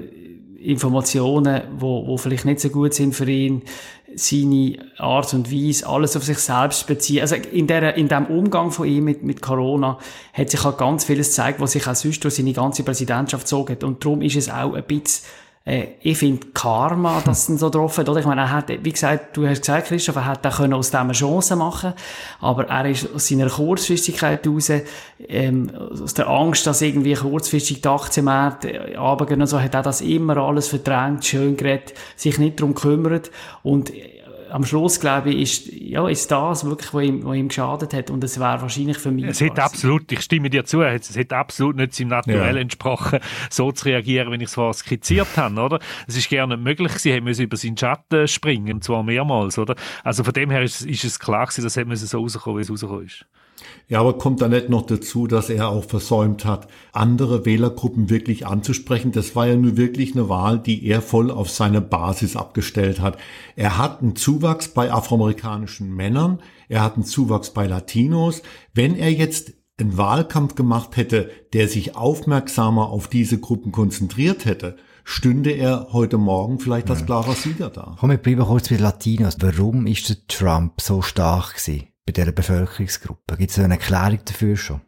Informationen, 0.63 1.61
wo, 1.77 2.07
wo 2.07 2.17
vielleicht 2.17 2.45
nicht 2.45 2.61
so 2.61 2.69
gut 2.69 2.95
sind 2.95 3.13
für 3.13 3.29
ihn, 3.29 3.61
seine 4.15 4.77
Art 4.97 5.33
und 5.33 5.51
Weise, 5.51 5.87
alles 5.87 6.15
auf 6.15 6.23
sich 6.23 6.37
selbst 6.37 6.87
beziehen. 6.87 7.21
Also 7.21 7.35
in, 7.35 7.67
der, 7.67 7.95
in 7.95 8.07
dem 8.07 8.25
Umgang 8.25 8.71
von 8.71 8.87
ihm 8.87 9.03
mit, 9.03 9.23
mit 9.23 9.41
Corona 9.41 9.97
hat 10.33 10.49
sich 10.49 10.63
halt 10.63 10.77
ganz 10.77 11.05
vieles 11.05 11.29
gezeigt, 11.29 11.59
was 11.59 11.73
sich 11.73 11.87
auch 11.87 11.95
sonst 11.95 12.23
durch 12.23 12.35
seine 12.35 12.53
ganze 12.53 12.83
Präsidentschaft 12.83 13.45
gezogen 13.45 13.77
Und 13.83 14.03
darum 14.03 14.21
ist 14.21 14.35
es 14.35 14.49
auch 14.49 14.73
ein 14.73 14.83
bisschen 14.83 15.25
äh, 15.65 15.87
ich 16.01 16.17
finde 16.17 16.47
Karma, 16.53 17.21
dass 17.21 17.47
es 17.47 17.59
so 17.59 17.69
drauf 17.69 17.97
hat? 17.97 18.07
Ich 18.07 18.25
meine, 18.25 18.41
er 18.41 18.51
hat, 18.51 18.69
wie 18.69 18.91
gesagt, 18.91 19.37
du 19.37 19.47
hast 19.47 19.61
gesagt, 19.61 19.87
Christoph, 19.87 20.17
er 20.17 20.25
hat 20.25 20.43
können 20.55 20.73
aus 20.73 20.91
dem 20.91 21.01
eine 21.01 21.13
Chance 21.13 21.55
machen, 21.55 21.93
aber 22.41 22.67
er 22.67 22.89
ist 22.89 23.13
aus 23.13 23.27
seiner 23.27 23.49
Kurzfristigkeit 23.49 24.45
raus, 24.45 24.71
ähm, 25.27 25.71
aus 25.73 26.13
der 26.13 26.27
Angst, 26.27 26.67
dass 26.67 26.81
irgendwie 26.81 27.13
kurzfristig 27.13 27.81
die 27.81 27.87
Aktienmärkte 27.87 28.97
runtergehen 28.97 29.41
und 29.41 29.47
so, 29.47 29.59
hat 29.59 29.73
er 29.73 29.83
das 29.83 30.01
immer 30.01 30.35
alles 30.37 30.67
verdrängt, 30.67 31.25
schön 31.25 31.55
geredet, 31.55 31.93
sich 32.17 32.37
nicht 32.37 32.59
darum 32.59 32.75
gekümmert 32.75 33.31
und 33.63 33.91
am 34.53 34.65
Schluss, 34.65 34.99
glaube 34.99 35.31
ich, 35.31 35.41
ist, 35.41 35.73
ja, 35.73 36.07
ist 36.07 36.29
das 36.29 36.63
wirklich, 36.63 36.93
was 36.93 37.03
ihm, 37.03 37.25
was 37.25 37.35
ihm 37.35 37.47
geschadet 37.47 37.93
hat. 37.93 38.11
Und 38.11 38.23
es 38.23 38.39
wäre 38.39 38.61
wahrscheinlich 38.61 38.99
für 38.99 39.09
mich. 39.09 39.25
Es 39.25 39.41
hätte 39.41 39.63
absolut, 39.63 40.11
ich 40.11 40.21
stimme 40.21 40.51
dir 40.51 40.63
zu, 40.63 40.83
es 40.83 41.15
hätte 41.15 41.35
absolut 41.35 41.75
nicht 41.75 41.95
seinem 41.95 42.09
Naturell 42.09 42.55
ja. 42.55 42.61
entsprochen, 42.61 43.19
so 43.49 43.71
zu 43.71 43.85
reagieren, 43.85 44.31
wenn 44.31 44.41
ich 44.41 44.49
es 44.49 44.53
vorher 44.53 44.73
skizziert 44.73 45.27
habe, 45.37 45.59
oder? 45.59 45.79
Es 46.07 46.15
ist 46.15 46.29
gerne 46.29 46.55
nicht 46.55 46.63
möglich, 46.63 46.91
sie 46.99 47.13
haben 47.13 47.27
über 47.27 47.57
seinen 47.57 47.77
Schatten 47.77 48.27
springen, 48.27 48.75
und 48.75 48.83
zwar 48.83 49.01
mehrmals, 49.01 49.57
oder? 49.57 49.75
Also 50.03 50.23
von 50.23 50.33
dem 50.33 50.51
her 50.51 50.61
ist, 50.61 50.81
ist 50.81 51.03
es 51.03 51.19
klar 51.19 51.47
gewesen, 51.47 51.63
dass 51.63 51.75
es 51.75 52.09
so 52.11 52.19
rauskommen, 52.19 52.59
wie 52.59 52.61
es 52.61 52.69
rausgekommen 52.69 53.05
ist. 53.05 53.25
Ja, 53.93 53.99
aber 53.99 54.17
kommt 54.17 54.41
da 54.41 54.47
nicht 54.47 54.69
noch 54.69 54.87
dazu, 54.87 55.27
dass 55.27 55.51
er 55.51 55.69
auch 55.69 55.83
versäumt 55.83 56.45
hat, 56.45 56.67
andere 56.93 57.45
Wählergruppen 57.45 58.09
wirklich 58.09 58.47
anzusprechen? 58.47 59.11
Das 59.11 59.35
war 59.35 59.45
ja 59.45 59.55
nur 59.55 59.77
wirklich 59.77 60.13
eine 60.13 60.29
Wahl, 60.29 60.57
die 60.57 60.83
er 60.87 61.03
voll 61.03 61.29
auf 61.29 61.51
seine 61.51 61.79
Basis 61.79 62.35
abgestellt 62.35 63.01
hat. 63.01 63.19
Er 63.55 63.77
hat 63.77 64.01
einen 64.01 64.15
Zuwachs 64.15 64.69
bei 64.69 64.91
afroamerikanischen 64.91 65.93
Männern, 65.93 66.41
er 66.69 66.81
hat 66.81 66.95
einen 66.95 67.03
Zuwachs 67.03 67.51
bei 67.51 67.67
Latinos. 67.67 68.41
Wenn 68.73 68.95
er 68.95 69.11
jetzt 69.11 69.53
einen 69.79 69.95
Wahlkampf 69.95 70.55
gemacht 70.55 70.97
hätte, 70.97 71.29
der 71.53 71.67
sich 71.67 71.95
aufmerksamer 71.95 72.89
auf 72.89 73.07
diese 73.07 73.39
Gruppen 73.39 73.71
konzentriert 73.71 74.45
hätte, 74.45 74.75
stünde 75.03 75.51
er 75.51 75.89
heute 75.91 76.17
Morgen 76.17 76.57
vielleicht 76.57 76.89
als 76.89 77.05
klarer 77.05 77.33
Sieger 77.33 77.69
da. 77.69 77.95
Komm, 77.99 78.09
wir 78.09 78.17
bleiben 78.17 78.41
kurz 78.41 78.69
bei 78.69 78.77
Latinos. 78.77 79.37
Warum 79.39 79.85
ist 79.85 80.09
der 80.09 80.17
Trump 80.27 80.81
so 80.81 81.03
stark 81.03 81.57
gewesen? 81.57 81.92
Bei 82.05 82.11
dieser 82.11 82.31
Bevölkerungsgruppe? 82.31 83.37
Gibt 83.37 83.51
es 83.51 83.59
eine 83.59 83.75
Erklärung 83.75 84.19
dafür 84.25 84.57
schon? 84.57 84.81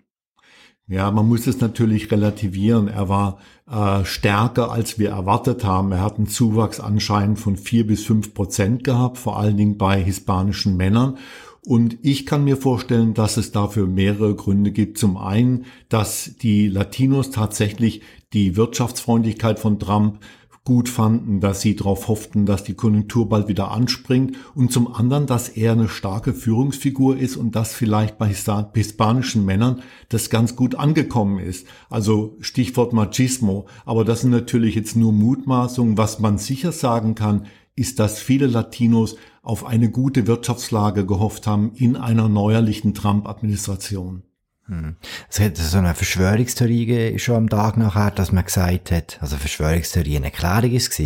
Ja, 0.88 1.10
man 1.10 1.28
muss 1.28 1.48
es 1.48 1.62
natürlich 1.62 2.12
relativieren. 2.12 2.88
Er 2.88 3.10
war 3.10 3.40
äh, 3.68 4.06
stärker, 4.06 4.72
als 4.72 5.00
wir 5.00 5.10
erwartet 5.10 5.64
haben. 5.64 5.92
Er 5.92 6.02
hat 6.02 6.18
einen 6.18 6.28
Zuwachs 6.28 6.80
anscheinend 6.80 7.40
von 7.40 7.58
vier 7.58 7.88
bis 7.88 8.06
fünf 8.06 8.36
Prozent 8.36 8.84
gehabt, 8.84 9.18
vor 9.18 9.40
allen 9.40 9.58
Dingen 9.58 9.78
bei 9.80 10.04
hispanischen 10.04 10.78
Männern. 10.78 11.18
Und 11.66 11.98
ich 12.04 12.28
kann 12.28 12.44
mir 12.44 12.58
vorstellen, 12.58 13.16
dass 13.16 13.38
es 13.38 13.52
dafür 13.52 13.88
mehrere 13.88 14.36
Gründe 14.36 14.72
gibt. 14.72 15.00
Zum 15.00 15.18
einen, 15.18 15.66
dass 15.90 16.36
die 16.40 16.68
Latinos 16.68 17.32
tatsächlich 17.32 18.04
die 18.34 18.56
Wirtschaftsfreundlichkeit 18.56 19.60
von 19.60 19.80
Trump 19.80 20.20
gut 20.66 20.90
fanden, 20.90 21.40
dass 21.40 21.62
sie 21.62 21.76
darauf 21.76 22.08
hofften, 22.08 22.48
dass 22.48 22.64
die 22.64 22.74
Konjunktur 22.74 23.30
bald 23.30 23.48
wieder 23.48 23.70
anspringt 23.70 24.36
und 24.56 24.72
zum 24.72 24.92
anderen, 24.92 25.28
dass 25.28 25.48
er 25.48 25.74
eine 25.74 25.88
starke 25.88 26.34
Führungsfigur 26.34 27.18
ist 27.18 27.38
und 27.38 27.56
dass 27.56 27.74
vielleicht 27.74 28.18
bei 28.18 28.28
hispanischen 28.30 29.46
Männern 29.46 29.84
das 30.10 30.32
ganz 30.32 30.56
gut 30.56 30.74
angekommen 30.74 31.38
ist. 31.38 31.68
Also 31.92 32.36
Stichwort 32.42 32.94
Machismo. 32.94 33.68
Aber 33.86 34.04
das 34.04 34.22
sind 34.22 34.32
natürlich 34.32 34.74
jetzt 34.74 34.96
nur 34.96 35.14
Mutmaßungen. 35.14 36.00
Was 36.00 36.20
man 36.20 36.40
sicher 36.40 36.72
sagen 36.72 37.14
kann, 37.14 37.46
ist, 37.76 38.00
dass 38.00 38.20
viele 38.20 38.48
Latinos 38.48 39.18
auf 39.44 39.66
eine 39.66 39.92
gute 39.92 40.26
Wirtschaftslage 40.26 41.06
gehofft 41.06 41.46
haben 41.46 41.74
in 41.76 41.96
einer 41.96 42.28
neuerlichen 42.28 42.96
Trump-Administration. 42.96 44.24
Hm. 44.68 44.96
Es 45.30 45.40
hat 45.40 45.58
so 45.58 45.78
eine 45.78 45.94
Verschwörungstheorie 45.94 47.20
schon 47.20 47.36
am 47.36 47.50
Tag 47.50 47.78
nachher, 47.78 48.10
dass 48.10 48.32
man 48.32 48.46
gesagt 48.46 48.92
hat, 48.92 49.18
also 49.22 49.38
Verschwörungstheorie 49.38 50.18
eine 50.18 50.26
Erklärung 50.26 50.72
ist. 50.72 51.00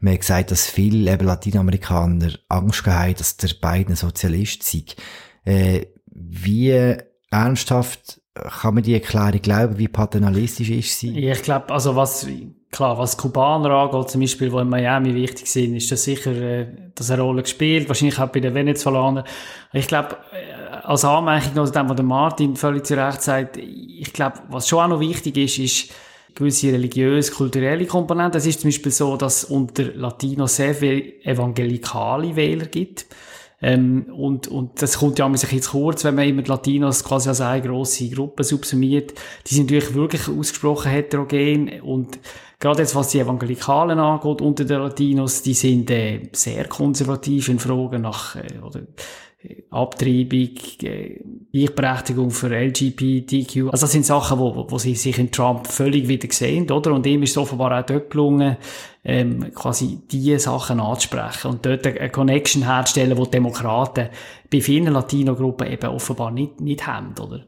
Man 0.00 0.14
hat 0.14 0.20
gesagt, 0.20 0.50
dass 0.50 0.66
viele 0.66 1.12
eben 1.12 1.26
Latinamerikaner 1.26 2.32
Angst 2.48 2.86
haben, 2.86 3.14
dass 3.14 3.36
der 3.36 3.50
beiden 3.60 3.94
Sozialist 3.94 4.64
sei. 4.64 4.84
Äh, 5.44 5.86
wie 6.06 6.96
ernsthaft 7.30 8.20
kann 8.34 8.74
man 8.74 8.82
die 8.82 8.94
Erklärung 8.94 9.42
glauben, 9.42 9.78
wie 9.78 9.88
paternalistisch 9.88 10.70
ist 10.70 10.98
sie? 10.98 11.18
Ich 11.18 11.42
glaube, 11.42 11.72
also 11.72 11.94
was, 11.94 12.26
klar, 12.70 12.98
was 12.98 13.16
Kubaner 13.16 13.70
angeht, 13.70 14.10
zum 14.10 14.20
Beispiel, 14.20 14.50
die 14.50 14.56
in 14.56 14.68
Miami 14.68 15.14
wichtig 15.14 15.46
sind, 15.46 15.74
ist 15.74 15.90
das 15.90 16.04
sicher, 16.04 16.32
äh, 16.32 16.66
dass 16.94 17.10
eine 17.10 17.22
Rolle 17.22 17.42
gespielt, 17.42 17.88
wahrscheinlich 17.88 18.18
auch 18.18 18.28
bei 18.28 18.40
den 18.40 18.54
Venezolanern. 18.54 19.24
Ich 19.72 19.86
glaube, 19.86 20.16
äh, 20.32 20.76
als 20.84 21.04
Anmerkung 21.04 21.54
noch 21.54 21.70
dem, 21.70 21.88
was 21.88 22.02
Martin 22.02 22.56
völlig 22.56 22.86
zu 22.86 22.96
Recht 22.96 23.22
sagt, 23.22 23.56
ich 23.56 24.12
glaube, 24.12 24.38
was 24.48 24.68
schon 24.68 24.80
auch 24.80 24.88
noch 24.88 25.00
wichtig 25.00 25.36
ist, 25.36 25.58
ist, 25.58 25.90
gewisse 26.34 26.72
religiös-kulturelle 26.72 27.86
Komponenten. 27.86 28.38
Es 28.38 28.46
ist 28.46 28.60
zum 28.60 28.68
Beispiel 28.68 28.92
so, 28.92 29.16
dass 29.16 29.44
unter 29.44 29.84
Latinos 29.94 30.56
sehr 30.56 30.74
viele 30.74 31.24
evangelikale 31.24 32.36
Wähler 32.36 32.66
gibt. 32.66 33.06
Ähm, 33.60 34.06
und, 34.16 34.46
und 34.46 34.80
das 34.80 34.98
kommt 34.98 35.18
ja 35.18 35.26
ein 35.26 35.32
bisschen 35.32 35.60
zu 35.60 35.72
kurz, 35.72 36.04
wenn 36.04 36.14
man 36.14 36.28
immer 36.28 36.42
die 36.42 36.50
Latinos 36.50 37.02
quasi 37.02 37.28
als 37.28 37.40
eine 37.40 37.60
grosse 37.60 38.08
Gruppe 38.08 38.44
subsumiert. 38.44 39.14
Die 39.48 39.54
sind 39.54 39.64
natürlich 39.64 39.94
wirklich 39.94 40.28
ausgesprochen 40.28 40.92
heterogen 40.92 41.80
und 41.80 42.20
gerade 42.58 42.80
jetzt 42.80 42.94
was 42.94 43.08
die 43.08 43.20
Evangelikalen 43.20 43.98
angeht 43.98 44.40
unter 44.40 44.64
den 44.64 44.80
Latinos, 44.80 45.42
die 45.42 45.54
sind 45.54 45.90
äh, 45.90 46.28
sehr 46.32 46.66
konservativ 46.66 47.48
in 47.48 47.58
Fragen 47.58 48.02
nach 48.02 48.36
äh, 48.36 48.58
oder 48.60 48.82
Abtreibung, 49.70 50.50
äh, 50.82 51.20
Gleichberechtigung 51.52 52.30
für 52.32 52.48
LGBTQ. 52.48 53.70
Also 53.70 53.84
das 53.84 53.92
sind 53.92 54.04
Sachen, 54.04 54.38
wo, 54.38 54.66
wo 54.68 54.78
sie 54.78 54.96
sich 54.96 55.16
in 55.16 55.30
Trump 55.30 55.68
völlig 55.68 56.08
wieder 56.08 56.26
sehen, 56.32 56.68
oder? 56.70 56.92
Und 56.92 57.06
ihm 57.06 57.22
ist 57.22 57.30
es 57.30 57.38
offenbar 57.38 57.78
auch 57.78 57.86
dort 57.86 58.10
gelungen, 58.10 58.56
ähm, 59.04 59.52
quasi 59.54 60.00
diese 60.10 60.40
Sachen 60.40 60.80
anzusprechen 60.80 61.52
und 61.52 61.64
dort 61.64 61.86
eine 61.86 62.10
Connection 62.10 62.64
herzustellen, 62.64 63.16
die, 63.16 63.22
die 63.22 63.30
Demokraten 63.30 64.08
bei 64.50 64.60
vielen 64.60 64.92
Latino-Gruppen 64.92 65.70
eben 65.70 65.90
offenbar 65.90 66.32
nicht, 66.32 66.60
nicht 66.60 66.86
haben, 66.88 67.14
oder? 67.20 67.46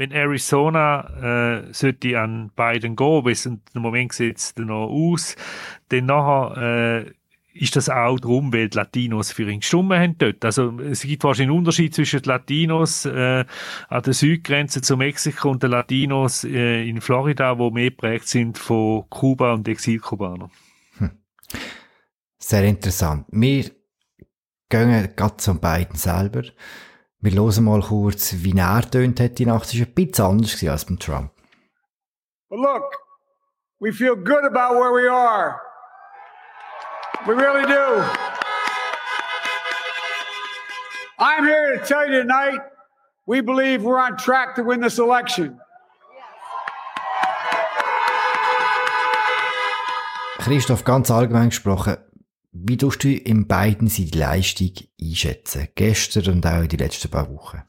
Wenn 0.00 0.12
Arizona 0.12 1.58
äh, 1.60 1.74
sollte 1.74 2.18
an 2.18 2.50
Biden 2.56 2.96
gehen, 2.96 3.22
bis 3.22 3.44
im 3.44 3.60
Moment 3.74 4.14
sieht 4.14 4.38
es 4.38 4.56
noch 4.56 4.86
aus, 4.86 5.36
dann 5.90 6.06
nachher 6.06 7.04
äh, 7.04 7.12
ist 7.52 7.76
das 7.76 7.90
auch 7.90 8.18
darum, 8.18 8.50
weil 8.50 8.70
die 8.70 8.78
Latinos 8.78 9.30
für 9.30 9.50
ihn 9.50 9.60
gestimmt 9.60 9.92
haben 9.92 10.16
dort. 10.16 10.42
Also 10.42 10.80
es 10.80 11.02
gibt 11.02 11.22
wahrscheinlich 11.22 11.50
einen 11.50 11.58
Unterschied 11.58 11.94
zwischen 11.94 12.22
den 12.22 12.30
Latinos 12.30 13.04
äh, 13.04 13.44
an 13.90 14.02
der 14.02 14.14
Südgrenze 14.14 14.80
zu 14.80 14.96
Mexiko 14.96 15.50
und 15.50 15.62
den 15.62 15.72
Latinos 15.72 16.44
äh, 16.44 16.88
in 16.88 17.02
Florida, 17.02 17.58
wo 17.58 17.70
mehr 17.70 17.90
prägt 17.90 18.26
sind 18.26 18.56
von 18.56 19.04
Kuba 19.10 19.52
und 19.52 19.68
Exilkubanern. 19.68 20.50
Hm. 20.96 21.10
Sehr 22.38 22.64
interessant. 22.64 23.26
Wir 23.32 23.70
gehen 24.70 25.10
gerade 25.14 25.36
zum 25.36 25.60
beiden 25.60 25.96
selber. 25.96 26.44
Wir 27.22 27.32
hören 27.32 27.64
mal 27.64 27.82
kurz, 27.82 28.32
wie 28.38 28.56
er 28.56 28.90
tönt 28.90 29.20
hat 29.20 29.38
die 29.38 29.44
Nacht. 29.44 29.78
War 29.78 29.86
ein 29.86 29.94
bisschen 29.94 30.24
anders 30.24 30.64
als 30.64 30.86
beim 30.86 30.98
Trump. 30.98 31.30
But 32.48 32.60
look, 32.60 32.96
we 33.78 33.92
feel 33.92 34.16
good 34.16 34.46
about 34.46 34.80
where 34.80 34.90
we 34.90 35.06
are. 35.06 35.60
We 37.26 37.34
really 37.34 37.66
do. 37.66 38.02
I'm 41.18 41.44
here 41.44 41.78
to 41.78 41.84
tell 41.86 42.10
you 42.10 42.22
tonight 42.22 42.62
we 43.26 43.42
believe 43.42 43.82
we're 43.82 44.00
on 44.00 44.16
track 44.16 44.54
to 44.54 44.62
win 44.64 44.80
this 44.80 44.98
election. 44.98 45.60
Christoph, 50.38 50.84
ganz 50.84 51.10
allgemein 51.10 51.50
gesprochen, 51.50 51.98
wie 52.62 52.76
tust 52.76 53.04
du 53.04 53.12
in 53.12 53.46
beiden 53.46 53.88
seine 53.88 54.10
Leistung 54.10 54.72
einschätzen? 55.00 55.68
Gestern 55.74 56.34
und 56.34 56.46
auch 56.46 56.62
in 56.62 56.68
den 56.68 56.78
letzten 56.78 57.10
paar 57.10 57.32
Wochen? 57.32 57.62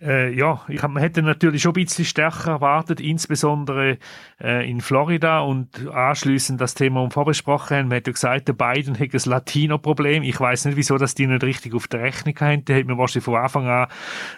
Äh, 0.00 0.32
ja, 0.32 0.60
ich 0.68 0.80
hab, 0.80 0.96
hätte 0.96 1.22
natürlich 1.22 1.62
schon 1.62 1.72
ein 1.72 1.84
bisschen 1.84 2.04
stärker 2.04 2.52
erwartet, 2.52 3.00
insbesondere 3.00 3.98
äh, 4.40 4.70
in 4.70 4.80
Florida 4.80 5.40
und 5.40 5.88
anschließend 5.88 6.60
das 6.60 6.74
Thema 6.74 7.02
um 7.02 7.10
vorbesprochen 7.10 7.76
haben. 7.76 7.88
Man 7.88 7.96
hat 7.96 8.06
ja 8.06 8.12
gesagt, 8.12 8.46
der 8.46 8.52
Biden 8.52 8.98
hat 8.98 9.12
ein 9.12 9.30
Latino-Problem. 9.30 10.22
Ich 10.22 10.38
weiß 10.38 10.66
nicht, 10.66 10.76
wieso 10.76 10.98
dass 10.98 11.16
die 11.16 11.26
nicht 11.26 11.42
richtig 11.42 11.74
auf 11.74 11.88
der 11.88 12.02
Rechnung 12.02 12.36
haben. 12.38 12.64
Da 12.64 12.74
hätte 12.74 12.86
man 12.86 12.98
wahrscheinlich 12.98 13.24
von 13.24 13.36
Anfang 13.36 13.66
an 13.66 13.88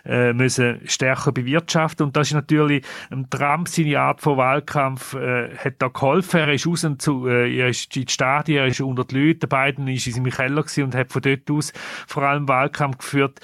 äh, 0.06 0.32
müssen 0.32 0.80
stärker 0.86 1.32
bewirtschaften. 1.32 2.06
Und 2.06 2.16
das 2.16 2.28
ist 2.28 2.34
natürlich, 2.34 2.84
ähm, 3.10 3.28
Trump, 3.28 3.68
seine 3.68 4.00
Art 4.00 4.22
von 4.22 4.38
Wahlkampf, 4.38 5.14
äh, 5.14 5.54
hat 5.56 5.74
da 5.78 5.88
geholfen. 5.88 6.40
Er 6.40 6.54
ist 6.54 6.66
raus 6.66 6.86
zu, 6.98 7.26
äh, 7.26 7.54
er 7.54 7.68
ist 7.68 7.94
in 7.96 8.06
die 8.06 8.12
Stadien, 8.12 8.58
er 8.60 8.66
ist 8.66 8.80
unter 8.80 9.04
die 9.04 9.18
Leute. 9.18 9.46
Der 9.46 9.48
Biden 9.48 9.88
ist 9.88 10.06
in 10.06 10.14
seinem 10.14 10.30
Keller 10.30 10.64
und 10.78 10.94
hat 10.94 11.12
von 11.12 11.20
dort 11.20 11.50
aus 11.50 11.72
vor 12.06 12.22
allem 12.22 12.48
Wahlkampf 12.48 12.96
geführt. 12.98 13.40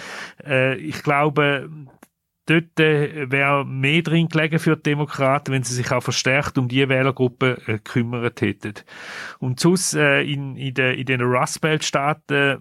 Äh, 0.47 0.77
ich 0.77 1.03
glaube, 1.03 1.69
dort 2.47 2.81
äh, 2.81 3.31
wäre 3.31 3.65
mehr 3.65 4.03
drin 4.03 4.29
gelegen 4.29 4.59
für 4.59 4.77
die 4.77 4.83
Demokraten, 4.83 5.53
wenn 5.53 5.63
sie 5.63 5.75
sich 5.75 5.91
auch 5.93 6.03
verstärkt 6.03 6.57
um 6.59 6.69
die 6.69 6.89
Wählergruppe 6.89 7.61
äh, 7.67 7.79
kümmert 7.79 8.41
hätten. 8.41 8.75
Und 9.39 9.61
sonst 9.61 9.95
äh, 9.95 10.23
in, 10.23 10.57
in, 10.57 10.75
de, 10.75 10.99
in 10.99 11.07
den 11.07 11.21
Rust 11.21 11.61
Belt-Staaten 11.61 12.35
äh, 12.35 12.57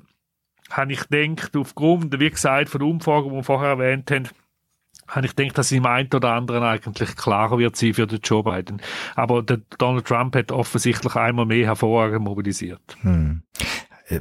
habe 0.72 0.94
ich 0.94 1.08
gedacht, 1.08 1.56
aufgrund, 1.56 2.20
wie 2.20 2.30
gesagt, 2.30 2.70
von 2.70 2.80
der 2.80 2.90
Umfrage, 2.90 3.30
die 3.30 3.36
wir 3.36 3.44
vorher 3.44 3.70
erwähnt 3.70 4.10
haben, 4.12 4.28
habe 5.08 5.28
ich 5.28 5.36
gedacht, 5.36 5.58
dass 5.60 5.72
im 5.72 5.86
einen 5.86 6.10
oder 6.14 6.34
anderen 6.34 6.64
eigentlich 6.64 7.16
klarer 7.16 7.60
wird 7.60 7.76
sein 7.76 7.94
für 7.94 8.08
den 8.08 8.20
Joe 8.24 8.44
Biden. 8.44 8.82
Aber 9.16 9.44
der 9.44 9.62
Donald 9.78 10.06
Trump 10.06 10.36
hat 10.36 10.52
offensichtlich 10.52 11.16
einmal 11.16 11.46
mehr 11.46 11.68
hervorragend 11.68 12.24
mobilisiert. 12.24 12.98
Hm. 13.02 13.44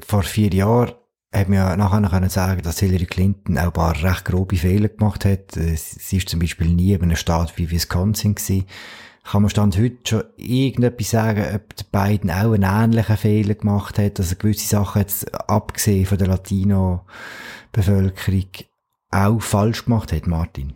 Vor 0.06 0.23
vier 0.23 0.52
Jahren 0.52 0.92
hat 1.34 1.48
man 1.48 1.58
ja 1.58 1.76
nachher 1.76 2.00
noch 2.00 2.10
können 2.10 2.30
sagen, 2.30 2.62
dass 2.62 2.78
Hillary 2.78 3.06
Clinton 3.06 3.58
auch 3.58 3.64
ein 3.64 3.72
paar 3.72 4.00
recht 4.02 4.24
grobe 4.24 4.56
Fehler 4.56 4.88
gemacht 4.88 5.24
hat. 5.24 5.56
Äh, 5.56 5.74
sie 5.76 6.18
ist 6.18 6.28
zum 6.28 6.38
Beispiel 6.40 6.68
nie 6.68 6.92
in 6.92 7.02
einem 7.02 7.16
Staat 7.16 7.58
wie 7.58 7.70
Wisconsin 7.70 8.36
gewesen. 8.36 8.66
Kann 9.24 9.42
man 9.42 9.50
Stand 9.50 9.76
heute 9.78 9.96
schon 10.04 10.22
irgendetwas 10.36 11.10
sagen, 11.10 11.44
ob 11.54 11.76
die 11.76 11.84
beiden 11.90 12.30
auch 12.30 12.52
einen 12.52 12.62
ähnlichen 12.62 13.16
Fehler 13.16 13.54
gemacht 13.54 13.98
hat, 13.98 14.20
also 14.20 14.36
gewisse 14.36 14.68
Sachen 14.68 15.00
jetzt 15.00 15.34
abgesehen 15.48 16.04
von 16.04 16.18
der 16.18 16.26
Latino-Bevölkerung 16.28 18.48
auch 19.10 19.40
falsch 19.40 19.86
gemacht 19.86 20.12
hat, 20.12 20.26
Martin? 20.26 20.74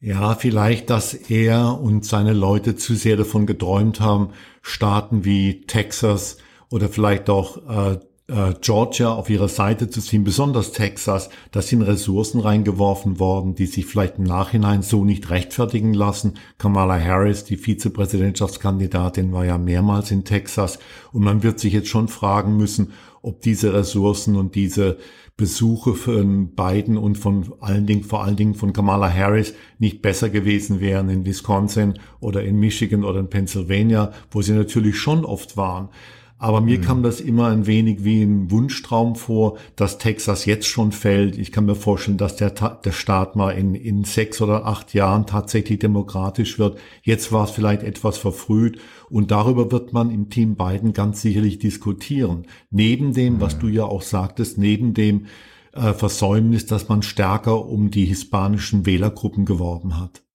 Ja, 0.00 0.34
vielleicht, 0.34 0.90
dass 0.90 1.14
er 1.14 1.80
und 1.80 2.04
seine 2.04 2.32
Leute 2.32 2.74
zu 2.76 2.96
sehr 2.96 3.16
davon 3.16 3.46
geträumt 3.46 4.00
haben, 4.00 4.30
Staaten 4.62 5.24
wie 5.24 5.60
Texas 5.62 6.38
oder 6.70 6.88
vielleicht 6.88 7.30
auch 7.30 7.58
äh, 7.68 8.00
äh, 8.28 8.54
Georgia 8.60 9.12
auf 9.12 9.30
ihrer 9.30 9.48
Seite 9.48 9.88
zu 9.88 10.00
ziehen, 10.00 10.24
besonders 10.24 10.72
Texas, 10.72 11.30
da 11.52 11.62
sind 11.62 11.82
Ressourcen 11.82 12.40
reingeworfen 12.40 13.20
worden, 13.20 13.54
die 13.54 13.66
sich 13.66 13.86
vielleicht 13.86 14.18
im 14.18 14.24
Nachhinein 14.24 14.82
so 14.82 15.04
nicht 15.04 15.30
rechtfertigen 15.30 15.94
lassen. 15.94 16.34
Kamala 16.58 16.98
Harris, 16.98 17.44
die 17.44 17.56
Vizepräsidentschaftskandidatin, 17.56 19.32
war 19.32 19.44
ja 19.44 19.58
mehrmals 19.58 20.10
in 20.10 20.24
Texas 20.24 20.78
und 21.12 21.22
man 21.22 21.42
wird 21.42 21.60
sich 21.60 21.72
jetzt 21.72 21.88
schon 21.88 22.08
fragen 22.08 22.56
müssen, 22.56 22.92
ob 23.22 23.40
diese 23.42 23.72
Ressourcen 23.72 24.36
und 24.36 24.54
diese 24.54 24.98
Besuche 25.36 25.94
von 25.94 26.54
Biden 26.54 26.96
und 26.96 27.18
von 27.18 27.52
allen 27.60 27.86
Dingen, 27.86 28.04
vor 28.04 28.24
allen 28.24 28.36
Dingen 28.36 28.54
von 28.54 28.72
Kamala 28.72 29.12
Harris 29.12 29.52
nicht 29.78 30.00
besser 30.00 30.30
gewesen 30.30 30.80
wären 30.80 31.10
in 31.10 31.26
Wisconsin 31.26 31.98
oder 32.20 32.42
in 32.42 32.58
Michigan 32.58 33.04
oder 33.04 33.20
in 33.20 33.28
Pennsylvania, 33.28 34.12
wo 34.30 34.40
sie 34.40 34.52
natürlich 34.52 34.96
schon 34.96 35.26
oft 35.26 35.58
waren. 35.58 35.90
Aber 36.38 36.60
mir 36.60 36.78
mhm. 36.78 36.82
kam 36.82 37.02
das 37.02 37.20
immer 37.20 37.48
ein 37.48 37.66
wenig 37.66 38.04
wie 38.04 38.22
ein 38.22 38.50
Wunschtraum 38.50 39.16
vor, 39.16 39.56
dass 39.74 39.96
Texas 39.96 40.44
jetzt 40.44 40.66
schon 40.66 40.92
fällt. 40.92 41.38
Ich 41.38 41.50
kann 41.50 41.64
mir 41.64 41.74
vorstellen, 41.74 42.18
dass 42.18 42.36
der, 42.36 42.50
der 42.50 42.92
Staat 42.92 43.36
mal 43.36 43.52
in, 43.52 43.74
in 43.74 44.04
sechs 44.04 44.42
oder 44.42 44.66
acht 44.66 44.92
Jahren 44.92 45.24
tatsächlich 45.24 45.78
demokratisch 45.78 46.58
wird. 46.58 46.78
Jetzt 47.02 47.32
war 47.32 47.44
es 47.44 47.52
vielleicht 47.52 47.82
etwas 47.82 48.18
verfrüht 48.18 48.78
und 49.08 49.30
darüber 49.30 49.72
wird 49.72 49.94
man 49.94 50.10
im 50.10 50.28
Team 50.28 50.56
Biden 50.56 50.92
ganz 50.92 51.22
sicherlich 51.22 51.58
diskutieren. 51.58 52.46
Neben 52.70 53.14
dem, 53.14 53.34
mhm. 53.34 53.40
was 53.40 53.58
du 53.58 53.68
ja 53.68 53.84
auch 53.84 54.02
sagtest, 54.02 54.58
neben 54.58 54.92
dem 54.92 55.26
äh, 55.72 55.94
Versäumnis, 55.94 56.66
dass 56.66 56.90
man 56.90 57.02
stärker 57.02 57.64
um 57.64 57.90
die 57.90 58.04
hispanischen 58.04 58.84
Wählergruppen 58.84 59.46
geworben 59.46 59.98
hat 59.98 60.25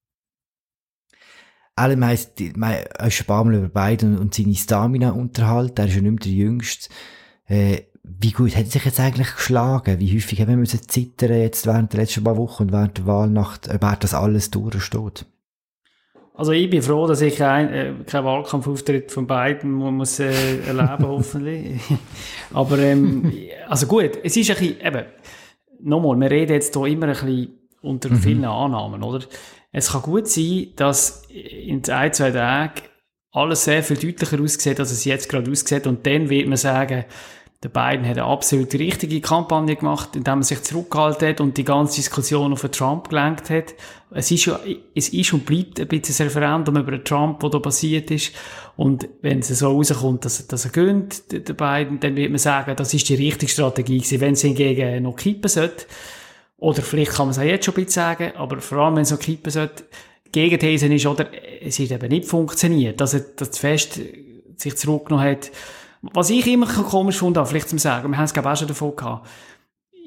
alle 1.74 1.96
meist, 1.96 2.40
mein, 2.56 2.84
paar 3.26 3.44
Mal 3.44 3.54
über 3.54 3.68
Biden 3.68 4.18
und 4.18 4.34
seine 4.34 4.54
Stamina 4.54 5.10
unterhalten. 5.10 5.80
Er 5.80 5.86
ist 5.86 5.94
ja 5.94 6.02
nicht 6.02 6.10
mehr 6.10 6.20
der 6.20 6.32
Jüngste. 6.32 6.90
Äh, 7.46 7.82
wie 8.02 8.32
gut 8.32 8.56
hat 8.56 8.64
er 8.64 8.70
sich 8.70 8.84
jetzt 8.84 9.00
eigentlich 9.00 9.34
geschlagen? 9.34 10.00
Wie 10.00 10.14
häufig 10.14 10.40
haben 10.40 10.48
wir 10.48 10.56
müssen 10.56 10.86
zittern 10.86 11.32
jetzt 11.32 11.66
während 11.66 11.92
der 11.92 12.00
letzten 12.00 12.24
paar 12.24 12.36
Wochen 12.36 12.64
und 12.64 12.72
während 12.72 12.98
der 12.98 13.06
Wahlnacht, 13.06 13.72
ob 13.72 13.82
er 13.82 13.96
das 13.96 14.12
alles 14.12 14.50
durchsteht? 14.50 15.26
Also 16.34 16.52
ich 16.52 16.68
bin 16.68 16.82
froh, 16.82 17.06
dass 17.06 17.20
ich 17.20 17.42
ein, 17.42 17.72
äh, 17.72 17.94
keinen 18.06 18.24
Wahlkampfauftritt 18.24 19.12
von 19.12 19.26
beiden 19.26 19.70
muss 19.70 20.18
äh, 20.18 20.58
erleben, 20.66 21.06
hoffentlich. 21.06 21.80
Aber 22.52 22.78
ähm, 22.78 23.32
also 23.68 23.86
gut, 23.86 24.18
es 24.22 24.36
ist 24.36 24.50
ein 24.50 24.56
bisschen, 24.56 24.80
eben, 24.80 25.04
nochmal, 25.80 26.18
wir 26.18 26.30
reden 26.30 26.52
jetzt 26.52 26.74
hier 26.74 26.86
immer 26.86 27.06
ein 27.06 27.12
bisschen 27.12 27.61
unter 27.82 28.10
mhm. 28.10 28.18
vielen 28.18 28.44
Annahmen, 28.44 29.02
oder? 29.02 29.24
Es 29.72 29.92
kann 29.92 30.02
gut 30.02 30.28
sein, 30.28 30.68
dass 30.76 31.22
in 31.28 31.82
ein, 31.90 32.12
zwei 32.12 32.30
Tagen 32.30 32.82
alles 33.32 33.64
sehr 33.64 33.82
viel 33.82 33.96
deutlicher 33.96 34.40
aussieht, 34.40 34.78
als 34.78 34.92
es 34.92 35.04
jetzt 35.04 35.28
gerade 35.28 35.50
aussieht 35.50 35.86
und 35.86 36.06
dann 36.06 36.28
wird 36.28 36.46
man 36.46 36.58
sagen, 36.58 37.04
der 37.62 37.68
Biden 37.68 38.04
hat 38.04 38.18
eine 38.18 38.24
absolut 38.24 38.74
richtige 38.74 39.20
Kampagne 39.20 39.76
gemacht, 39.76 40.16
indem 40.16 40.40
er 40.40 40.42
sich 40.42 40.62
zurückgehalten 40.62 41.28
hat 41.28 41.40
und 41.40 41.56
die 41.56 41.64
ganze 41.64 41.96
Diskussion 41.96 42.52
auf 42.52 42.62
Trump 42.62 43.08
gelenkt 43.08 43.50
hat. 43.50 43.74
Es 44.10 44.32
ist 44.32 44.46
ja, 44.46 44.58
es 44.96 45.10
ist 45.10 45.32
und 45.32 45.46
bleibt 45.46 45.78
ein 45.78 45.86
bisschen 45.86 46.26
ein 46.26 46.28
Referendum 46.28 46.76
über 46.76 47.02
Trump, 47.04 47.38
das 47.38 47.52
da 47.52 47.60
passiert 47.60 48.10
ist. 48.10 48.32
Und 48.76 49.08
wenn 49.20 49.38
es 49.38 49.48
so 49.48 49.68
rauskommt, 49.70 50.24
dass, 50.24 50.44
dass 50.48 50.64
er 50.64 50.72
gönnt, 50.72 51.30
der 51.30 51.54
Biden, 51.54 52.00
dann 52.00 52.16
wird 52.16 52.30
man 52.30 52.38
sagen, 52.38 52.74
das 52.74 52.94
ist 52.94 53.08
die 53.08 53.14
richtige 53.14 53.52
Strategie 53.52 53.98
gewesen. 53.98 54.20
Wenn 54.20 54.32
es 54.32 54.42
hingegen 54.42 55.04
noch 55.04 55.14
kippen 55.14 55.48
sollte, 55.48 55.86
oder 56.62 56.80
vielleicht 56.80 57.10
kann 57.10 57.26
man 57.26 57.32
es 57.32 57.38
auch 57.40 57.42
jetzt 57.42 57.64
schon 57.64 57.74
ein 57.74 57.84
bisschen 57.84 58.02
sagen, 58.02 58.32
aber 58.36 58.60
vor 58.60 58.78
allem, 58.78 58.94
wenn 58.94 59.02
es 59.02 59.10
noch 59.10 59.18
kippen 59.18 59.50
sollte, 59.50 59.82
Gegenthese 60.30 60.86
ist, 60.86 61.06
oder, 61.06 61.26
es 61.60 61.80
hat 61.80 61.90
eben 61.90 62.08
nicht 62.08 62.28
funktioniert, 62.28 63.00
dass 63.00 63.14
er 63.14 63.24
das 63.36 63.58
Fest 63.58 63.98
sich 64.56 64.76
zurückgenommen 64.76 65.28
hat, 65.28 65.50
was 66.02 66.30
ich 66.30 66.46
immer 66.46 66.66
komisch 66.66 67.18
fand, 67.18 67.36
vielleicht 67.48 67.68
zum 67.68 67.80
Sagen, 67.80 68.10
wir 68.10 68.16
haben 68.16 68.26
es 68.26 68.32
glaube 68.32 68.48
ich 68.48 68.52
auch 68.52 68.58
schon 68.58 68.68
davon 68.68 68.94
gehabt, 68.94 69.28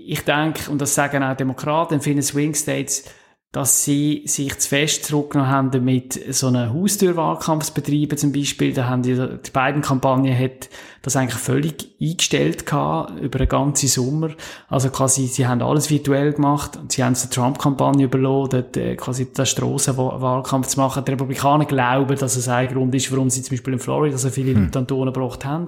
ich 0.08 0.22
denke, 0.22 0.72
und 0.72 0.80
das 0.80 0.96
sagen 0.96 1.24
auch 1.24 1.36
Demokraten 1.36 1.96
in 1.96 2.02
vielen 2.02 2.22
Swing 2.22 2.56
States, 2.56 3.04
dass 3.52 3.84
sie 3.84 4.24
sich 4.26 4.58
zu 4.58 4.70
fest 4.70 5.06
zurückgenommen 5.06 5.52
haben, 5.52 5.72
damit 5.72 6.20
so 6.34 6.48
einen 6.48 6.74
Haustürwahlkampf 6.74 7.66
zu 7.66 7.74
betreiben, 7.74 8.18
zum 8.18 8.32
Beispiel. 8.32 8.74
Da 8.74 8.86
haben 8.86 9.02
die, 9.02 9.16
die 9.16 9.52
beiden 9.52 9.82
Kampagnen 9.82 10.38
hat 10.38 10.70
das 11.06 11.16
eigentlich 11.16 11.40
völlig 11.40 11.88
eingestellt 12.02 12.66
gehabt, 12.66 13.20
über 13.20 13.38
den 13.38 13.48
ganzen 13.48 13.88
Sommer. 13.88 14.30
Also 14.68 14.90
quasi, 14.90 15.28
sie 15.28 15.46
haben 15.46 15.62
alles 15.62 15.92
virtuell 15.92 16.34
gemacht 16.34 16.78
und 16.78 16.92
sie 16.92 17.04
haben 17.04 17.14
die 17.14 17.30
Trump-Kampagne 17.30 18.06
überladen, 18.06 18.66
äh, 18.76 18.96
quasi 18.96 19.32
den 19.32 19.46
Strassenwahlkampf 19.46 20.68
zu 20.68 20.80
machen. 20.80 21.06
Die 21.06 21.12
Republikaner 21.12 21.66
glauben, 21.66 22.18
dass 22.18 22.36
es 22.36 22.48
ein 22.48 22.68
Grund 22.70 22.96
ist, 22.96 23.12
warum 23.12 23.30
sie 23.30 23.44
zum 23.44 23.56
Beispiel 23.56 23.74
in 23.74 23.80
Florida 23.80 24.18
so 24.18 24.32
viele 24.32 24.54
hm. 24.56 24.64
Leute 24.64 24.80
an 24.80 24.88
Ton 24.88 25.06
gebracht 25.06 25.46
haben. 25.46 25.68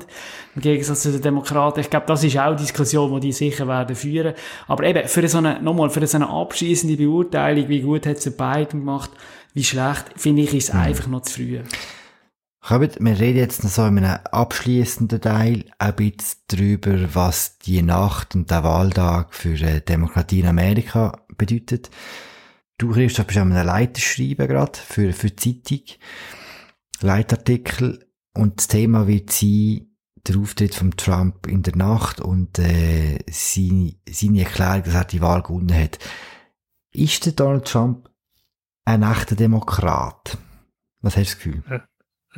Im 0.55 0.61
Gegensatz 0.63 1.03
zu 1.03 1.11
den 1.11 1.21
Demokraten. 1.21 1.81
Ich 1.81 1.91
glaube, 1.91 2.07
das 2.07 2.23
ist 2.23 2.35
auch 2.37 2.41
eine 2.41 2.55
Diskussion, 2.55 3.13
die 3.13 3.27
die 3.27 3.31
sicher 3.31 3.67
werden 3.67 3.95
führen. 3.95 4.33
Aber 4.67 4.85
eben, 4.85 5.07
für 5.07 5.27
so 5.27 5.37
eine, 5.37 5.61
nochmal, 5.61 5.91
für 5.91 6.05
so 6.07 6.17
eine 6.17 6.29
abschließende 6.29 6.97
Beurteilung, 6.97 7.69
wie 7.69 7.81
gut 7.81 8.07
hat 8.07 8.17
es 8.17 8.35
beiden 8.35 8.79
gemacht, 8.79 9.11
wie 9.53 9.63
schlecht, 9.63 10.05
finde 10.15 10.41
ich, 10.41 10.53
ist 10.55 10.69
es 10.69 10.73
hm. 10.73 10.81
einfach 10.81 11.07
noch 11.07 11.21
zu 11.21 11.33
früh. 11.35 11.59
Robert, 12.69 12.97
wir 12.99 13.17
reden 13.17 13.37
jetzt 13.37 13.63
noch 13.63 13.71
so 13.71 13.85
in 13.85 13.99
einem 13.99 14.19
abschließenden 14.25 15.21
Teil 15.21 15.65
ein 15.77 15.95
bisschen 15.95 16.41
darüber, 16.47 17.15
was 17.15 17.57
die 17.59 17.81
Nacht 17.81 18.35
und 18.35 18.51
der 18.51 18.65
Wahltag 18.65 19.33
für 19.33 19.55
die 19.55 19.79
Demokratie 19.79 20.41
in 20.41 20.47
Amerika 20.47 21.23
bedeutet. 21.37 21.89
Du, 22.77 22.91
Christoph, 22.91 23.27
bist 23.27 23.39
an 23.39 23.53
einem 23.53 23.65
Leiterschreiben 23.65 24.47
gerade 24.47 24.77
für, 24.77 25.13
für 25.13 25.31
die 25.31 25.61
Zeitung. 25.63 25.95
Leitartikel. 26.99 28.05
Und 28.33 28.57
das 28.57 28.67
Thema 28.67 29.07
wird 29.07 29.31
sein, 29.31 29.87
der 30.27 30.37
Auftritt 30.37 30.75
von 30.75 30.91
Trump 30.91 31.47
in 31.47 31.63
der 31.63 31.77
Nacht 31.77 32.19
und 32.19 32.59
äh, 32.59 33.19
seine, 33.31 33.95
seine 34.09 34.41
Erklärung, 34.41 34.83
dass 34.83 34.93
er 34.93 35.05
die 35.05 35.21
Wahl 35.21 35.41
gewonnen 35.41 35.73
hat. 35.73 35.99
Ist 36.91 37.25
der 37.25 37.33
Donald 37.33 37.65
Trump 37.65 38.09
ein 38.83 39.03
echter 39.03 39.37
Demokrat? 39.37 40.37
Was 40.99 41.15
hast 41.15 41.31
du 41.31 41.35
das 41.35 41.37
Gefühl? 41.37 41.86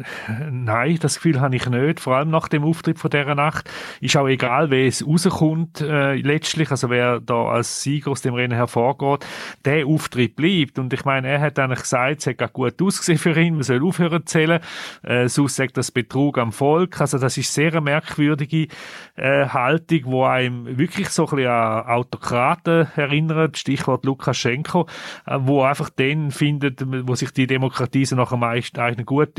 Nein, 0.52 0.98
das 1.00 1.16
Gefühl 1.16 1.42
habe 1.42 1.56
ich 1.56 1.68
nicht. 1.70 2.00
Vor 2.00 2.16
allem 2.16 2.30
nach 2.30 2.48
dem 2.48 2.64
Auftritt 2.64 3.00
von 3.00 3.10
dieser 3.10 3.36
Nacht 3.36 3.70
ist 4.02 4.16
auch 4.18 4.28
egal, 4.28 4.70
wer 4.70 4.88
es 4.88 5.06
rauskommt 5.06 5.82
äh, 5.82 6.16
letztlich, 6.16 6.72
also 6.72 6.90
wer 6.90 7.20
da 7.20 7.46
als 7.46 7.84
Sieger 7.84 8.12
aus 8.12 8.22
dem 8.22 8.34
Rennen 8.34 8.56
hervorgeht, 8.56 9.26
der 9.66 9.86
Auftritt 9.86 10.36
bleibt. 10.36 10.80
Und 10.80 10.94
ich 10.94 11.06
meine, 11.06 11.28
er 11.28 11.42
hat 11.42 11.60
eigentlich 11.60 11.82
gesagt, 11.82 12.20
es 12.20 12.28
hat 12.28 12.54
gut 12.54 12.82
ausgesehen 12.82 13.18
für 13.18 13.40
ihn, 13.40 13.56
man 13.56 13.64
soll 13.64 13.84
aufhören 13.86 14.26
zu 14.26 14.34
zählen. 14.34 14.60
Äh, 15.04 15.28
sonst 15.28 15.56
sagt 15.56 15.78
das 15.78 15.92
Betrug 15.92 16.38
am 16.38 16.52
Volk. 16.52 17.00
Also 17.02 17.18
das 17.18 17.38
ist 17.38 17.54
sehr 17.54 17.72
eine 17.72 17.82
merkwürdige 17.82 18.68
äh, 19.16 19.48
Haltung, 19.48 20.02
wo 20.06 20.26
einem 20.26 20.78
wirklich 20.78 21.10
so 21.10 21.28
ein 21.28 21.36
bisschen 21.36 21.52
an 21.52 21.86
Autokraten 21.86 22.88
erinnert, 22.96 23.58
Stichwort 23.58 24.06
Lukaschenko, 24.06 24.88
äh, 25.26 25.38
wo 25.40 25.64
einfach 25.64 25.90
den 25.90 26.32
findet, 26.32 26.84
wo 26.86 27.16
sich 27.16 27.32
die 27.32 27.48
Demokratie 27.48 28.06
so 28.06 28.16
nach 28.16 28.32
am 28.32 28.42
meisten 28.42 28.80
eigentlich 28.80 29.06
gut 29.06 29.38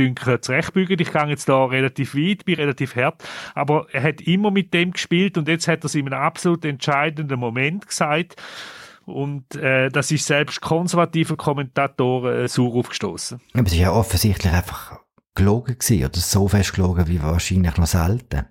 dünkt, 0.50 0.64
zurechtbügeln. 0.64 1.00
Ich 1.00 1.12
gehe 1.12 1.26
jetzt 1.28 1.48
da 1.48 1.64
relativ 1.64 2.14
weit, 2.14 2.44
bin 2.44 2.56
relativ 2.56 2.96
hart, 2.96 3.22
aber 3.54 3.86
er 3.92 4.02
hat 4.02 4.20
immer 4.20 4.50
mit 4.50 4.74
dem 4.74 4.92
gespielt 4.92 5.38
und 5.38 5.48
jetzt 5.48 5.68
hat 5.68 5.82
er 5.82 5.86
es 5.86 5.94
in 5.94 6.06
einem 6.06 6.20
absolut 6.20 6.64
entscheidenden 6.64 7.38
Moment 7.38 7.86
gesagt. 7.86 8.36
Und 9.06 9.56
äh, 9.56 9.88
das 9.88 10.12
ist 10.12 10.26
selbst 10.26 10.60
konservative 10.60 11.36
Kommentatoren 11.36 12.44
äh, 12.44 12.48
sauer 12.48 12.76
aufgestoßen. 12.76 13.40
Aber 13.54 13.66
es 13.66 13.72
ist 13.72 13.78
ja 13.78 13.92
offensichtlich 13.92 14.52
einfach 14.52 15.00
gelogen 15.34 15.78
gewesen, 15.78 16.04
oder 16.04 16.18
so 16.18 16.46
fest 16.46 16.74
gelogen 16.74 17.08
wie 17.08 17.22
wahrscheinlich 17.22 17.76
noch 17.76 17.86
selten. 17.86 18.46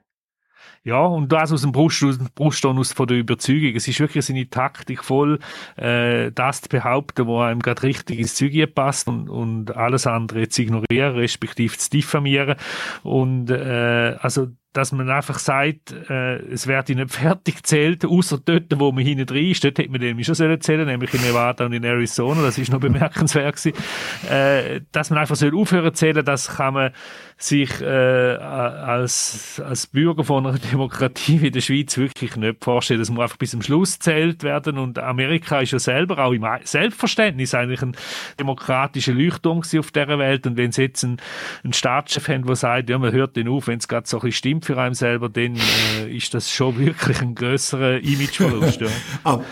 Ja, 0.83 1.01
und 1.01 1.31
das 1.31 1.51
aus 1.51 1.61
dem 1.61 1.71
Brust, 1.71 2.03
aus 2.03 2.17
dem 2.17 2.29
Brust 2.33 2.63
von 2.63 3.07
der 3.07 3.17
Überzeugung. 3.17 3.75
Es 3.75 3.87
ist 3.87 3.99
wirklich 3.99 4.25
seine 4.25 4.49
Taktik 4.49 5.03
voll, 5.03 5.39
äh, 5.75 6.31
das 6.31 6.61
zu 6.61 6.69
behaupten, 6.69 7.27
wo 7.27 7.41
einem 7.41 7.59
gerade 7.61 7.83
richtig 7.83 8.19
ins 8.19 8.35
Zeug 8.35 8.73
passt 8.73 9.07
und, 9.07 9.29
und 9.29 9.75
alles 9.75 10.07
andere 10.07 10.47
zu 10.47 10.61
ignorieren, 10.61 11.15
respektive 11.15 11.77
zu 11.77 11.89
diffamieren. 11.89 12.55
Und 13.03 13.49
äh, 13.49 14.15
also 14.19 14.47
dass 14.73 14.91
man 14.91 15.09
einfach 15.09 15.39
sagt, 15.39 15.91
äh, 16.09 16.37
es 16.43 16.67
wird 16.67 16.89
nicht 16.89 17.11
fertig 17.11 17.57
gezählt, 17.57 18.05
außer 18.05 18.39
dort, 18.43 18.65
wo 18.77 18.91
man 18.91 19.03
hinten 19.03 19.25
drin 19.25 19.49
ist. 19.49 19.63
Dort 19.63 19.79
hätte 19.79 19.89
man 19.89 19.99
nämlich 19.99 20.27
schon 20.27 20.35
sollen 20.35 20.61
zählen, 20.61 20.85
nämlich 20.85 21.13
in 21.13 21.21
Nevada 21.21 21.65
und 21.65 21.73
in 21.73 21.83
Arizona. 21.83 22.43
Das 22.43 22.57
ist 22.57 22.71
noch 22.71 22.79
bemerkenswert 22.79 23.55
gewesen. 23.55 23.77
Äh, 24.29 24.81
dass 24.91 25.09
man 25.09 25.19
einfach 25.19 25.35
soll 25.35 25.55
aufhören 25.55 25.93
zu 25.93 25.99
zählen, 25.99 26.23
das 26.23 26.55
kann 26.55 26.75
man 26.75 26.91
sich 27.37 27.81
äh, 27.81 27.85
als, 27.85 29.61
als 29.65 29.87
Bürger 29.87 30.23
von 30.23 30.45
einer 30.45 30.59
Demokratie 30.71 31.41
wie 31.41 31.51
der 31.51 31.61
Schweiz 31.61 31.97
wirklich 31.97 32.35
nicht 32.35 32.63
vorstellen. 32.63 32.99
Das 32.99 33.09
muss 33.09 33.23
einfach 33.23 33.37
bis 33.37 33.51
zum 33.51 33.61
Schluss 33.61 33.97
zählt 33.97 34.43
werden 34.43 34.77
und 34.77 34.99
Amerika 34.99 35.61
ist 35.61 35.71
ja 35.71 35.79
selber 35.79 36.19
auch 36.19 36.33
im 36.33 36.45
Selbstverständnis 36.63 37.55
eigentlich 37.55 37.81
ein 37.81 37.95
demokratischer 38.39 39.13
Leuchtturm 39.13 39.59
auf 39.59 39.91
dieser 39.91 40.19
Welt 40.19 40.45
und 40.47 40.57
wenn 40.57 40.71
sie 40.71 40.83
jetzt 40.83 41.03
einen, 41.03 41.17
einen 41.63 41.73
Staatschef 41.73 42.27
haben, 42.27 42.45
der 42.45 42.55
sagt, 42.55 42.89
ja, 42.89 42.97
man 42.97 43.13
hört 43.13 43.37
den 43.37 43.47
auf, 43.47 43.67
wenn 43.67 43.79
es 43.79 43.87
gerade 43.87 44.07
so 44.07 44.17
ein 44.17 44.21
bisschen 44.21 44.37
stimmt 44.37 44.58
für 44.65 44.77
einen 44.77 44.95
selber, 44.95 45.29
dann 45.29 45.55
äh, 45.55 46.15
ist 46.15 46.33
das 46.33 46.51
schon 46.51 46.77
wirklich 46.77 47.21
ein 47.21 47.35
größerer 47.35 47.99
Imageverlust. 47.99 48.81
Ja. 48.81 48.89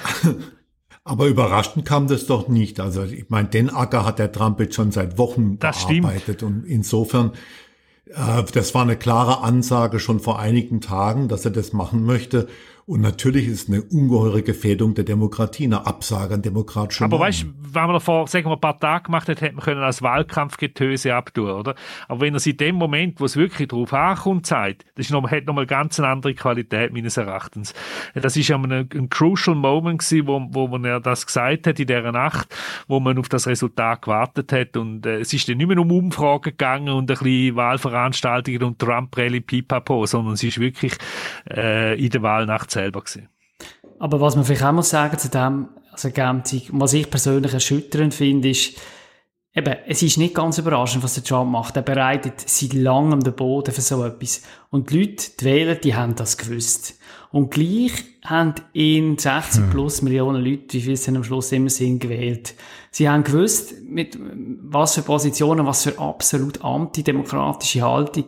Aber 1.04 1.28
überraschend 1.28 1.86
kam 1.86 2.08
das 2.08 2.26
doch 2.26 2.50
nicht. 2.50 2.82
Also 2.82 3.04
ich 3.04 3.30
meine, 3.30 3.48
den 3.48 3.70
Acker 3.70 4.06
hat 4.06 4.20
der 4.20 4.32
Trump 4.32 4.60
jetzt 4.60 4.76
schon 4.76 4.91
seit 4.91 5.17
Wochen 5.17 5.58
das 5.58 5.88
bearbeitet. 5.88 6.39
Stimmt. 6.39 6.43
Und 6.43 6.65
insofern 6.65 7.32
äh, 8.13 8.43
das 8.54 8.74
war 8.74 8.84
eine 8.84 8.98
klare 8.98 9.41
Ansage 9.41 10.00
schon 10.00 10.20
vor 10.20 10.39
einigen 10.39 10.82
Tagen, 10.82 11.28
dass 11.28 11.46
er 11.46 11.52
das 11.52 11.74
machen 11.74 12.04
möchte. 12.04 12.48
Und 12.88 13.02
natürlich 13.02 13.50
ist 13.50 13.67
eine 13.67 13.82
ungeheure 13.82 14.41
Gefährdung 14.41 14.93
der 14.93 15.04
Demokratie, 15.04 15.65
eine 15.65 15.86
Absage 15.86 16.36
an 16.36 16.41
demokratische 16.41 17.04
Aber 17.04 17.19
weißt 17.19 17.43
du, 17.43 17.47
wenn 17.73 17.82
man 17.82 17.91
davor, 17.91 18.30
sagen 18.30 18.45
wir, 18.45 18.54
ein 18.54 18.62
paar 18.62 18.80
Tage 18.80 19.04
gemacht 19.04 19.28
hat, 19.28 19.41
hätte 19.41 19.56
man 19.56 19.65
können 19.65 19.82
als 19.82 20.02
Wahlkampfgetöse 20.02 21.13
abtun, 21.13 21.50
oder? 21.52 21.76
Aber 22.08 22.21
wenn 22.21 22.34
er 22.34 22.39
sich 22.39 22.54
in 22.54 22.58
dem 22.58 22.76
Moment, 22.76 23.19
wo 23.19 23.26
es 23.26 23.36
wirklich 23.36 23.67
drauf 23.67 23.93
ankommt, 23.93 24.45
sagt, 24.45 24.86
das 24.95 25.08
ist 25.08 25.12
noch, 25.12 25.30
hat 25.30 25.45
nochmal 25.47 25.65
ganz 25.65 26.00
eine 26.00 26.08
andere 26.08 26.34
Qualität, 26.34 26.93
meines 26.93 27.17
Erachtens. 27.17 27.73
Das 28.15 28.38
ist 28.38 28.47
ja 28.47 28.56
ein, 28.56 28.71
ein 28.71 29.10
crucial 29.10 29.58
Moment 29.58 30.00
gewesen, 30.00 30.26
wo, 30.26 30.47
wo 30.52 30.69
man 30.69 30.86
ja 30.86 31.02
das 31.02 31.26
gesagt 31.26 31.67
hat 31.67 31.82
in 31.82 31.88
dieser 31.88 32.13
Nacht, 32.13 32.56
wo 32.88 33.02
man 33.02 33.17
auf 33.17 33.28
das 33.28 33.47
Resultat 33.47 34.04
gewartet 34.04 34.54
hat. 34.54 34.78
Und 34.78 35.06
äh, 35.06 35.19
es 35.19 35.34
ist 35.34 35.50
dann 35.50 35.58
nicht 35.58 35.67
mehr 35.67 35.78
um 35.78 35.91
Umfragen 35.91 36.41
gegangen 36.43 36.93
und 36.93 37.12
ein 37.12 37.17
bisschen 37.17 37.58
Wahlveranstaltungen 37.58 38.63
und 38.63 38.80
Trump-Rally 38.80 39.41
pipapo, 39.41 40.06
sondern 40.06 40.36
es 40.36 40.43
ist 40.43 40.58
wirklich 40.58 40.93
äh, 41.54 42.02
in 42.02 42.12
der 42.12 42.21
Wahlnacht 42.21 42.77
selber 42.78 43.02
gewesen. 43.02 43.30
Aber 44.00 44.22
was 44.22 44.36
man 44.36 44.46
vielleicht 44.46 44.63
auch 44.63 44.72
muss 44.72 44.90
sagen 44.90 45.18
zu 45.18 45.30
dem, 45.30 45.70
also 45.92 46.10
Ergänzung, 46.10 46.62
was 46.74 46.94
ich 46.94 47.10
persönlich 47.10 47.54
erschütternd 47.54 48.13
finde, 48.13 48.50
ist, 48.50 48.80
eben, 49.56 49.76
es 49.88 50.04
ist 50.04 50.18
nicht 50.18 50.36
ganz 50.36 50.60
überraschend, 50.60 51.04
was 51.04 51.16
der 51.16 51.24
Trump 51.24 51.52
macht. 51.52 51.76
Er 51.76 51.82
bereitet 51.82 52.42
seit 52.46 52.74
langem 52.74 53.22
den 53.22 53.34
Boden 53.34 53.74
für 53.74 53.82
so 53.82 54.06
etwas. 54.06 54.44
Und 54.70 54.92
die 54.92 55.00
Leute, 55.00 55.32
die 55.40 55.46
wählen, 55.46 55.78
die 55.84 55.96
haben 55.96 56.16
das 56.16 56.38
gewusst. 56.38 57.00
Und 57.32 57.52
gleich 57.52 57.92
haben 58.24 58.54
ihn 58.74 59.18
60 59.18 59.63
hm. 59.63 59.70
plus 59.72 60.02
Millionen 60.02 60.44
Leute, 60.44 60.74
wie 60.74 60.82
viel 60.82 60.94
es 60.94 61.08
am 61.08 61.24
Schluss 61.24 61.52
immer 61.52 61.70
sind, 61.70 62.00
gewählt. 62.00 62.54
Sie 62.92 63.10
haben 63.10 63.24
gewusst, 63.24 63.74
mit 63.84 64.18
was 64.20 64.96
für 64.96 65.02
Positionen, 65.02 65.66
was 65.66 65.84
für 65.84 66.00
absolut 66.00 66.63
antidemokratische 66.63 67.82
Haltung 67.82 68.26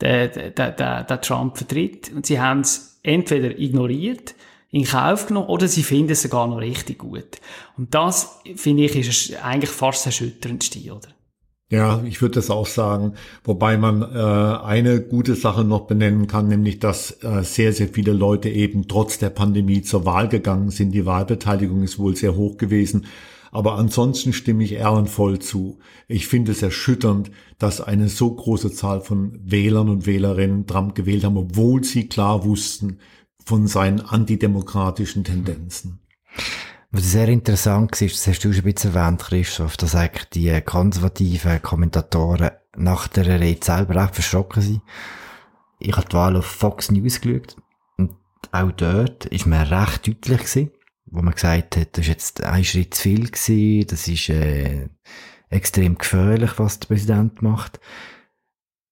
der, 0.00 0.28
der, 0.28 0.70
der, 0.70 1.04
der 1.04 1.20
Trump 1.20 1.56
vertritt. 1.56 2.12
Und 2.14 2.26
sie 2.26 2.40
haben 2.40 2.60
es 2.60 2.87
entweder 3.02 3.58
ignoriert, 3.58 4.34
in 4.70 4.84
Kauf 4.84 5.26
genommen 5.26 5.48
oder 5.48 5.66
sie 5.66 5.82
finden 5.82 6.12
es 6.12 6.22
sogar 6.22 6.46
noch 6.46 6.58
richtig 6.58 6.98
gut. 6.98 7.40
Und 7.76 7.94
das, 7.94 8.40
finde 8.56 8.84
ich, 8.84 8.96
ist 8.96 9.42
eigentlich 9.42 9.70
fast 9.70 10.00
das 10.00 10.06
Erschütterndste, 10.06 10.78
oder? 10.92 11.08
Ja, 11.70 12.02
ich 12.06 12.22
würde 12.22 12.36
das 12.36 12.48
auch 12.48 12.66
sagen, 12.66 13.12
wobei 13.44 13.76
man 13.76 14.00
äh, 14.00 14.06
eine 14.06 15.02
gute 15.02 15.34
Sache 15.34 15.64
noch 15.64 15.82
benennen 15.82 16.26
kann, 16.26 16.48
nämlich 16.48 16.78
dass 16.78 17.22
äh, 17.22 17.42
sehr, 17.42 17.74
sehr 17.74 17.88
viele 17.88 18.14
Leute 18.14 18.48
eben 18.48 18.88
trotz 18.88 19.18
der 19.18 19.28
Pandemie 19.28 19.82
zur 19.82 20.06
Wahl 20.06 20.28
gegangen 20.28 20.70
sind. 20.70 20.92
Die 20.92 21.04
Wahlbeteiligung 21.04 21.82
ist 21.82 21.98
wohl 21.98 22.16
sehr 22.16 22.36
hoch 22.36 22.56
gewesen. 22.56 23.04
Aber 23.50 23.74
ansonsten 23.76 24.32
stimme 24.32 24.64
ich 24.64 24.72
ehrenvoll 24.72 25.38
zu. 25.38 25.78
Ich 26.06 26.26
finde 26.26 26.52
es 26.52 26.62
erschütternd, 26.62 27.30
dass 27.58 27.80
eine 27.80 28.08
so 28.08 28.34
große 28.34 28.72
Zahl 28.72 29.00
von 29.00 29.38
Wählern 29.42 29.88
und 29.88 30.06
Wählerinnen 30.06 30.66
Trump 30.66 30.94
gewählt 30.94 31.24
haben, 31.24 31.36
obwohl 31.36 31.84
sie 31.84 32.08
klar 32.08 32.44
wussten 32.44 32.98
von 33.44 33.66
seinen 33.66 34.00
antidemokratischen 34.00 35.24
Tendenzen. 35.24 36.00
Was 36.90 37.12
sehr 37.12 37.28
interessant 37.28 38.00
war, 38.00 38.08
das 38.08 38.26
hast 38.26 38.44
du 38.44 38.52
schon 38.52 38.64
ein 38.64 38.72
bisschen 38.72 38.94
erwähnt, 38.94 39.20
Christoph, 39.20 39.76
dass 39.76 39.94
eigentlich 39.94 40.28
die 40.30 40.60
konservativen 40.62 41.60
Kommentatoren 41.60 42.50
nach 42.76 43.08
der 43.08 43.40
Rede 43.40 43.64
selber 43.64 44.02
echt 44.02 44.14
verschrocken 44.14 44.62
sind. 44.62 44.82
Ich 45.78 45.96
habe 45.96 46.08
die 46.08 46.14
Wahl 46.14 46.36
auf 46.36 46.46
Fox 46.46 46.90
News 46.90 47.20
geschaut 47.20 47.56
und 47.98 48.12
auch 48.52 48.72
dort 48.72 49.26
ist 49.26 49.46
mir 49.46 49.70
recht 49.70 50.06
deutlich 50.06 50.38
gewesen, 50.38 50.70
wo 51.10 51.22
man 51.22 51.34
gesagt 51.34 51.76
hat, 51.76 51.96
das 51.96 52.04
ist 52.04 52.08
jetzt 52.08 52.44
ein 52.44 52.64
Schritt 52.64 52.94
zu 52.94 53.02
viel 53.02 53.30
gewesen, 53.30 53.86
das 53.88 54.08
ist 54.08 54.28
äh, 54.28 54.88
extrem 55.48 55.96
gefährlich, 55.96 56.58
was 56.58 56.80
der 56.80 56.88
Präsident 56.88 57.42
macht. 57.42 57.80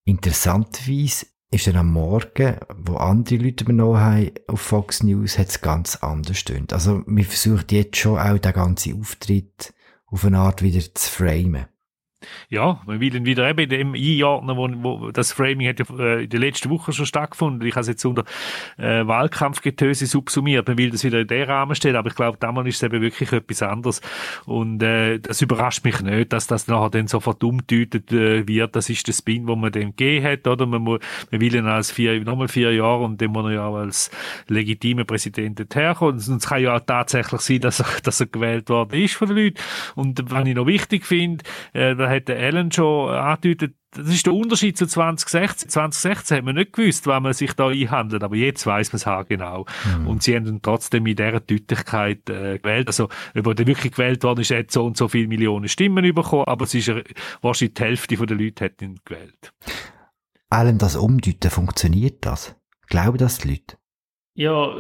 Interessanterweise 0.05 1.27
ist 1.51 1.67
dann 1.67 1.77
am 1.77 1.93
Morgen, 1.93 2.57
wo 2.77 2.97
andere 2.97 3.37
Leute 3.37 3.65
übernommen 3.65 4.01
haben, 4.01 4.31
auf 4.49 4.61
Fox 4.61 5.03
News, 5.03 5.39
hat 5.39 5.49
es 5.49 5.61
ganz 5.61 5.97
anders 5.97 6.39
stimmt. 6.39 6.73
Also, 6.73 7.03
wir 7.07 7.25
versuchen 7.25 7.67
jetzt 7.71 7.97
schon 7.97 8.19
auch 8.19 8.39
den 8.39 8.53
ganzen 8.53 9.01
Auftritt 9.01 9.73
auf 10.07 10.25
eine 10.25 10.39
Art 10.39 10.63
wieder 10.63 10.81
zu 10.95 11.11
framen 11.11 11.67
ja, 12.49 12.81
man 12.87 13.01
will 13.01 13.15
ihn 13.15 13.27
wieder 13.27 13.49
eben 13.49 13.69
dem 13.69 13.95
einordnen, 13.95 14.57
wo, 14.57 15.01
wo 15.01 15.11
das 15.11 15.33
Framing 15.33 15.69
hat 15.69 15.79
ja 15.79 15.87
äh, 15.99 16.25
in 16.25 16.31
der 16.31 16.41
letzten 16.41 16.71
Woche 16.71 16.93
schon 16.93 17.07
stattgefunden. 17.07 17.67
Ich 17.67 17.75
habe 17.75 17.83
es 17.83 17.89
jetzt 17.89 18.05
unter 18.05 18.25
äh, 18.79 19.07
Wahlkampfgetöse 19.07 20.07
subsumiert. 20.07 20.67
Man 20.67 20.79
will 20.79 20.91
das 20.91 21.05
wieder 21.05 21.21
in 21.21 21.27
den 21.27 21.43
Rahmen 21.43 21.75
stellen, 21.75 21.97
aber 21.97 22.09
ich 22.09 22.15
glaube, 22.15 22.39
damals 22.41 22.69
ist 22.69 22.77
es 22.77 22.83
eben 22.85 23.03
wirklich 23.03 23.33
etwas 23.33 23.63
anderes. 23.63 24.01
Und 24.47 24.83
äh, 24.83 25.19
das 25.19 25.43
überrascht 25.43 25.85
mich 25.85 26.01
nicht, 26.01 26.33
dass 26.33 26.47
das 26.47 26.69
nachher 26.69 26.91
dann 26.91 27.07
sofort 27.07 27.45
umdeutet 27.45 28.11
äh, 28.13 28.47
wird. 28.49 28.77
Das 28.77 28.89
ist 28.89 29.07
der 29.07 29.13
Spin, 29.13 29.47
wo 29.47 29.57
man 29.57 29.73
dem 29.73 29.91
gegeben 29.91 30.27
hat, 30.27 30.47
oder? 30.47 30.67
Man, 30.67 30.83
muss, 30.83 31.01
man 31.31 31.41
will 31.41 31.55
ihn 31.55 31.67
als 31.67 31.91
vier, 31.91 32.23
nochmal 32.25 32.49
vier 32.49 32.73
Jahre 32.73 33.05
und 33.05 33.21
dann 33.21 33.31
muss 33.31 33.45
er 33.45 33.53
ja 33.53 33.67
auch 33.67 33.77
als 33.77 34.11
legitimer 34.49 35.05
Präsident 35.05 35.63
herkommen. 35.75 36.15
Und 36.15 36.37
es 36.37 36.49
kann 36.49 36.63
ja 36.63 36.77
auch 36.77 36.81
tatsächlich 36.81 37.41
sein, 37.43 37.61
dass 37.61 37.81
er, 37.81 37.87
dass 38.03 38.21
er 38.21 38.27
gewählt 38.27 38.71
worden 38.71 39.03
ist 39.03 39.15
von 39.15 39.29
den 39.29 39.37
Leuten. 39.37 39.59
Und 39.95 40.31
was 40.31 40.47
ich 40.47 40.55
noch 40.55 40.67
wichtig 40.67 41.05
finde, 41.05 41.45
äh, 41.75 41.95
da 42.07 42.15
hat 42.15 42.29
der 42.29 42.39
Alan 42.39 42.71
schon 42.71 43.11
angedeutet, 43.11 43.75
das 43.91 44.09
ist 44.09 44.27
der 44.27 44.35
Unterschied 44.35 44.77
zu 44.77 44.87
2016. 44.87 45.71
2016 45.71 46.37
hat 46.37 46.45
man 46.45 46.55
nicht 46.55 46.73
gewusst, 46.73 47.07
wann 47.07 47.23
man 47.23 47.33
sich 47.33 47.53
da 47.55 47.69
einhandelt, 47.69 48.23
aber 48.23 48.37
jetzt 48.37 48.65
weiß 48.67 48.93
man 48.93 49.21
es 49.21 49.29
genau. 49.29 49.67
Mhm. 49.99 50.07
Und 50.07 50.23
sie 50.23 50.37
haben 50.37 50.45
dann 50.45 50.63
trotzdem 50.63 51.03
mit 51.03 51.19
dieser 51.19 51.41
Deutlichkeit 51.41 52.29
äh, 52.31 52.59
gewählt. 52.59 52.87
Also, 52.87 53.09
ob 53.37 53.47
er 53.47 53.67
wirklich 53.67 53.93
gewählt 53.93 54.23
worden 54.23 54.41
ist, 54.41 54.51
hat 54.51 54.71
so 54.71 54.85
und 54.85 54.97
so 54.97 55.09
viele 55.09 55.29
Millionen 55.29 55.69
Stimmen 55.69 56.15
bekommen, 56.15 56.45
aber 56.47 56.65
es 56.65 56.75
ist 56.75 56.93
wahrscheinlich 57.43 57.75
die 57.75 57.83
Hälfte 57.83 58.17
der 58.17 58.37
Leute 58.37 58.65
hat 58.67 58.83
ihn 58.83 59.01
gewählt. 59.05 59.53
Alan, 60.49 60.79
das 60.79 60.95
Umdeuten, 60.95 61.51
funktioniert 61.51 62.25
das? 62.25 62.55
Glauben 62.89 63.19
das 63.19 63.39
die 63.39 63.49
Leute? 63.49 63.79
Ja, 64.35 64.77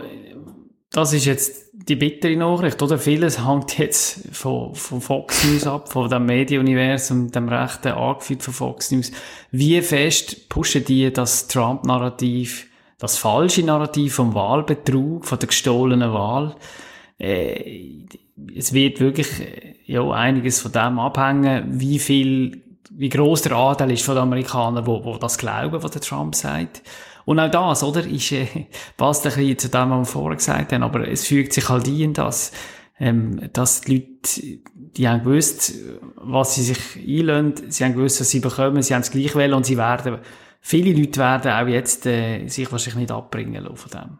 das 0.90 1.12
ist 1.12 1.24
jetzt 1.24 1.70
die 1.72 1.96
bittere 1.96 2.36
Nachricht, 2.36 2.80
oder? 2.82 2.98
Vieles 2.98 3.46
hängt 3.46 3.78
jetzt 3.78 4.28
von, 4.32 4.74
von 4.74 5.00
Fox 5.00 5.44
News 5.44 5.66
ab, 5.66 5.92
von 5.92 6.08
dem 6.08 6.26
Medienuniversum, 6.26 7.30
dem 7.30 7.48
rechten 7.48 7.92
angeführt 7.92 8.42
von 8.42 8.54
Fox 8.54 8.90
News. 8.90 9.12
Wie 9.50 9.80
fest 9.82 10.48
pushen 10.48 10.84
die 10.84 11.12
das 11.12 11.48
Trump-Narrativ, 11.48 12.68
das 12.98 13.18
falsche 13.18 13.62
Narrativ 13.62 14.14
vom 14.14 14.34
Wahlbetrug, 14.34 15.26
von 15.26 15.38
der 15.38 15.48
gestohlenen 15.48 16.12
Wahl? 16.12 16.56
Äh, 17.18 18.06
es 18.54 18.72
wird 18.72 19.00
wirklich, 19.00 19.28
ja, 19.86 20.08
einiges 20.10 20.60
von 20.60 20.72
dem 20.72 20.98
abhängen, 20.98 21.80
wie 21.80 21.98
viel, 21.98 22.62
wie 22.90 23.08
groß 23.08 23.42
der 23.42 23.52
Anteil 23.52 23.92
ist 23.92 24.04
von 24.04 24.14
den 24.14 24.22
Amerikanern, 24.22 24.86
wo, 24.86 25.04
wo 25.04 25.16
das 25.16 25.38
glauben, 25.38 25.82
was 25.82 25.90
der 25.90 26.02
Trump 26.02 26.34
sagt. 26.34 26.82
Und 27.26 27.40
auch 27.40 27.50
das, 27.50 27.82
oder, 27.82 28.06
ist, 28.06 28.30
äh, 28.32 28.46
passt 28.96 29.26
ein 29.26 29.34
bisschen 29.34 29.58
zu 29.58 29.68
dem, 29.68 29.90
was 29.90 29.98
wir 29.98 30.04
vorher 30.12 30.36
gesagt 30.36 30.72
haben, 30.72 30.82
aber 30.84 31.08
es 31.08 31.26
fügt 31.26 31.52
sich 31.52 31.68
halt 31.68 31.88
ein, 31.88 32.14
dass, 32.14 32.52
ähm, 33.00 33.50
dass 33.52 33.80
die 33.80 33.94
Leute, 33.94 34.60
die 34.74 35.08
haben 35.08 35.24
gewusst, 35.24 35.74
was 36.14 36.54
sie 36.54 36.62
sich 36.62 36.78
einlösen, 36.96 37.70
sie 37.70 37.84
haben 37.84 37.94
gewusst, 37.94 38.20
was 38.20 38.30
sie 38.30 38.38
bekommen, 38.38 38.80
sie 38.80 38.94
haben 38.94 39.02
es 39.02 39.10
gleich 39.10 39.34
wählen 39.34 39.54
und 39.54 39.66
sie 39.66 39.76
werden, 39.76 40.18
viele 40.60 40.98
Leute 40.98 41.18
werden 41.18 41.50
auch 41.50 41.66
jetzt 41.66 42.06
äh, 42.06 42.46
sich 42.46 42.70
wahrscheinlich 42.70 43.00
nicht 43.00 43.10
abbringen 43.10 43.64
lassen 43.64 43.76
von 43.76 43.90
dem. 43.90 44.18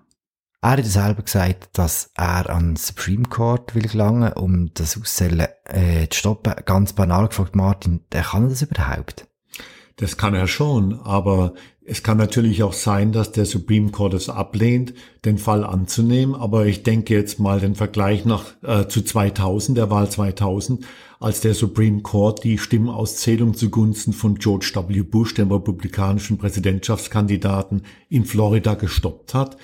Er 0.61 0.71
hat 0.71 0.85
selber 0.85 1.23
gesagt, 1.23 1.79
dass 1.79 2.11
er 2.16 2.51
an 2.51 2.71
den 2.71 2.77
Supreme 2.77 3.29
Court 3.29 3.77
will 3.77 3.87
gelangen, 3.87 4.33
um 4.33 4.75
das 4.75 5.01
Auszählen 5.01 5.47
äh, 5.62 6.09
zu 6.09 6.19
stoppen. 6.19 6.55
Ganz 6.64 6.92
banal 6.92 7.29
gefragt, 7.29 7.55
Martin, 7.55 8.01
kann 8.11 8.49
das 8.49 8.62
überhaupt? 8.62 9.29
Das 9.97 10.19
kann 10.19 10.35
er 10.35 10.47
schon, 10.47 11.01
aber 11.01 11.55
es 11.89 12.03
kann 12.03 12.19
natürlich 12.19 12.63
auch 12.63 12.75
sein, 12.75 13.13
dass 13.13 13.33
der 13.33 13.47
Supreme 13.47 13.93
Court 13.93 14.13
es 14.13 14.29
ablehnt, 14.29 14.93
den 15.25 15.39
Fall 15.39 15.65
anzunehmen. 15.65 16.35
Aber 16.35 16.67
ich 16.67 16.83
denke 16.83 17.15
jetzt 17.15 17.39
mal 17.39 17.61
den 17.61 17.75
Vergleich 17.75 18.25
nach 18.25 18.45
äh, 18.63 18.89
zu 18.89 19.03
2000, 19.03 19.79
der 19.79 19.89
Wahl 19.89 20.11
2000, 20.11 20.85
als 21.19 21.41
der 21.41 21.55
Supreme 21.55 22.03
Court 22.03 22.45
die 22.45 22.59
Stimmauszählung 22.59 23.55
zugunsten 23.55 24.13
von 24.13 24.35
George 24.35 24.71
W. 24.75 25.03
Bush, 25.03 25.33
dem 25.35 25.51
republikanischen 25.51 26.37
Präsidentschaftskandidaten 26.37 27.83
in 28.11 28.25
Florida, 28.25 28.75
gestoppt 28.75 29.33
hat. 29.33 29.57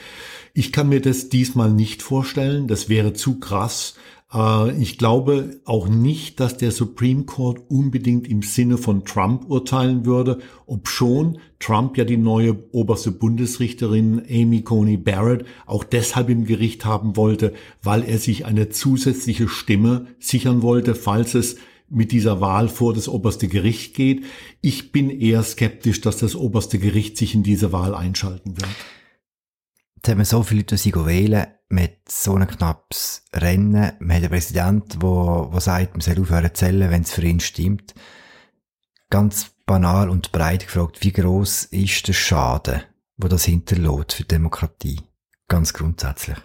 Ich 0.54 0.72
kann 0.72 0.88
mir 0.88 1.00
das 1.00 1.28
diesmal 1.28 1.72
nicht 1.72 2.02
vorstellen. 2.02 2.68
Das 2.68 2.88
wäre 2.88 3.14
zu 3.14 3.40
krass. 3.40 3.94
Äh, 4.32 4.80
ich 4.80 4.98
glaube 4.98 5.60
auch 5.64 5.88
nicht, 5.88 6.40
dass 6.40 6.56
der 6.56 6.72
Supreme 6.72 7.24
Court 7.24 7.62
unbedingt 7.68 8.28
im 8.28 8.42
Sinne 8.42 8.78
von 8.78 9.04
Trump 9.04 9.48
urteilen 9.48 10.04
würde, 10.04 10.38
obschon 10.66 11.38
Trump 11.58 11.96
ja 11.96 12.04
die 12.04 12.16
neue 12.16 12.58
oberste 12.72 13.12
Bundesrichterin 13.12 14.22
Amy 14.28 14.62
Coney 14.62 14.96
Barrett 14.96 15.46
auch 15.66 15.84
deshalb 15.84 16.28
im 16.28 16.44
Gericht 16.44 16.84
haben 16.84 17.16
wollte, 17.16 17.54
weil 17.82 18.02
er 18.02 18.18
sich 18.18 18.44
eine 18.44 18.68
zusätzliche 18.68 19.48
Stimme 19.48 20.06
sichern 20.18 20.62
wollte, 20.62 20.94
falls 20.94 21.34
es 21.34 21.56
mit 21.88 22.10
dieser 22.10 22.40
Wahl 22.40 22.68
vor 22.68 22.94
das 22.94 23.06
oberste 23.06 23.48
Gericht 23.48 23.94
geht. 23.94 24.24
Ich 24.62 24.92
bin 24.92 25.10
eher 25.10 25.42
skeptisch, 25.42 26.00
dass 26.00 26.16
das 26.16 26.34
oberste 26.34 26.78
Gericht 26.78 27.18
sich 27.18 27.34
in 27.34 27.42
diese 27.42 27.70
Wahl 27.70 27.94
einschalten 27.94 28.56
wird. 28.56 28.70
Jetzt 30.04 30.10
haben 30.10 30.18
wir 30.18 30.24
so 30.24 30.42
viele 30.42 30.62
Leute, 30.62 30.74
die 30.74 30.92
wählen 30.92 31.46
mit 31.68 32.08
so 32.08 32.34
einem 32.34 32.48
knappes 32.48 33.22
Rennen. 33.32 33.72
Wir 33.74 33.88
haben 33.88 34.10
einen 34.10 34.28
Präsident, 34.30 35.00
der, 35.00 35.48
der 35.52 35.60
sagt, 35.60 35.92
man 35.92 36.00
soll 36.00 36.18
aufhören 36.18 36.46
zu 36.46 36.52
zählen, 36.54 36.90
wenn 36.90 37.02
es 37.02 37.12
für 37.12 37.22
ihn 37.22 37.38
stimmt. 37.38 37.94
Ganz 39.10 39.52
banal 39.64 40.10
und 40.10 40.32
breit 40.32 40.66
gefragt, 40.66 41.04
wie 41.04 41.12
groß 41.12 41.66
ist 41.66 42.08
der 42.08 42.14
Schaden, 42.14 42.82
wo 43.16 43.28
das 43.28 43.44
hinterlässt 43.44 44.14
für 44.14 44.22
die 44.24 44.28
Demokratie? 44.28 45.00
Ganz 45.46 45.72
grundsätzlich. 45.72 46.38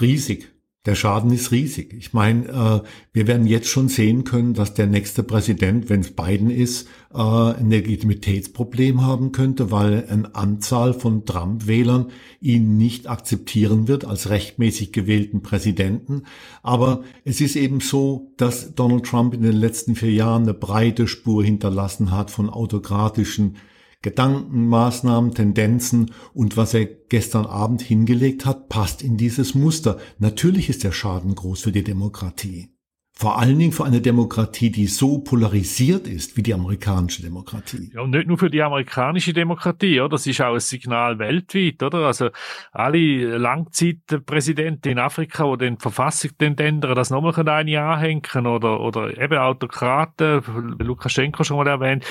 Riesig. 0.00 0.51
Der 0.84 0.96
Schaden 0.96 1.30
ist 1.30 1.52
riesig. 1.52 1.94
Ich 1.96 2.12
meine, 2.12 2.48
äh, 2.48 2.88
wir 3.12 3.26
werden 3.28 3.46
jetzt 3.46 3.68
schon 3.68 3.88
sehen 3.88 4.24
können, 4.24 4.52
dass 4.52 4.74
der 4.74 4.88
nächste 4.88 5.22
Präsident, 5.22 5.88
wenn 5.88 6.00
es 6.00 6.10
Biden 6.10 6.50
ist, 6.50 6.88
äh, 7.14 7.18
ein 7.18 7.70
Legitimitätsproblem 7.70 9.02
haben 9.02 9.30
könnte, 9.30 9.70
weil 9.70 10.08
eine 10.08 10.34
Anzahl 10.34 10.92
von 10.92 11.24
Trump-Wählern 11.24 12.10
ihn 12.40 12.76
nicht 12.78 13.08
akzeptieren 13.08 13.86
wird 13.86 14.04
als 14.04 14.28
rechtmäßig 14.28 14.90
gewählten 14.92 15.40
Präsidenten. 15.40 16.24
Aber 16.64 17.04
es 17.24 17.40
ist 17.40 17.54
eben 17.54 17.78
so, 17.78 18.32
dass 18.36 18.74
Donald 18.74 19.04
Trump 19.04 19.34
in 19.34 19.42
den 19.42 19.52
letzten 19.52 19.94
vier 19.94 20.12
Jahren 20.12 20.42
eine 20.42 20.54
breite 20.54 21.06
Spur 21.06 21.44
hinterlassen 21.44 22.10
hat 22.10 22.32
von 22.32 22.50
autokratischen 22.50 23.56
Gedanken, 24.02 24.68
Maßnahmen, 24.68 25.32
Tendenzen 25.32 26.12
und 26.34 26.56
was 26.56 26.74
er 26.74 26.86
gestern 26.86 27.46
Abend 27.46 27.82
hingelegt 27.82 28.44
hat, 28.44 28.68
passt 28.68 29.02
in 29.02 29.16
dieses 29.16 29.54
Muster. 29.54 29.98
Natürlich 30.18 30.68
ist 30.68 30.82
der 30.84 30.92
Schaden 30.92 31.34
groß 31.34 31.62
für 31.62 31.72
die 31.72 31.84
Demokratie. 31.84 32.71
Vor 33.14 33.38
allen 33.38 33.58
Dingen 33.58 33.72
für 33.72 33.84
eine 33.84 34.00
Demokratie, 34.00 34.70
die 34.70 34.86
so 34.86 35.18
polarisiert 35.18 36.08
ist 36.08 36.36
wie 36.36 36.42
die 36.42 36.54
amerikanische 36.54 37.22
Demokratie. 37.22 37.90
Ja, 37.94 38.00
und 38.00 38.10
nicht 38.10 38.26
nur 38.26 38.38
für 38.38 38.50
die 38.50 38.62
amerikanische 38.62 39.34
Demokratie, 39.34 40.00
oder? 40.00 40.08
Das 40.08 40.26
ist 40.26 40.40
auch 40.40 40.54
ein 40.54 40.60
Signal 40.60 41.18
weltweit, 41.18 41.82
oder? 41.82 42.06
Also 42.06 42.30
alle 42.72 43.36
Langzeitpräsidenten 43.36 44.88
in 44.88 44.98
Afrika, 44.98 45.44
die 45.52 45.66
den 45.66 45.78
Verfassung 45.78 46.30
ändern, 46.40 46.94
das 46.94 47.10
nochmal 47.10 47.34
eine 47.48 47.80
anhängen 47.82 48.46
oder, 48.46 48.80
oder 48.80 49.16
eben 49.16 49.38
Autokraten, 49.38 50.42
Lukaschenko 50.78 51.44
schon 51.44 51.58
mal 51.58 51.68
erwähnt, 51.68 52.04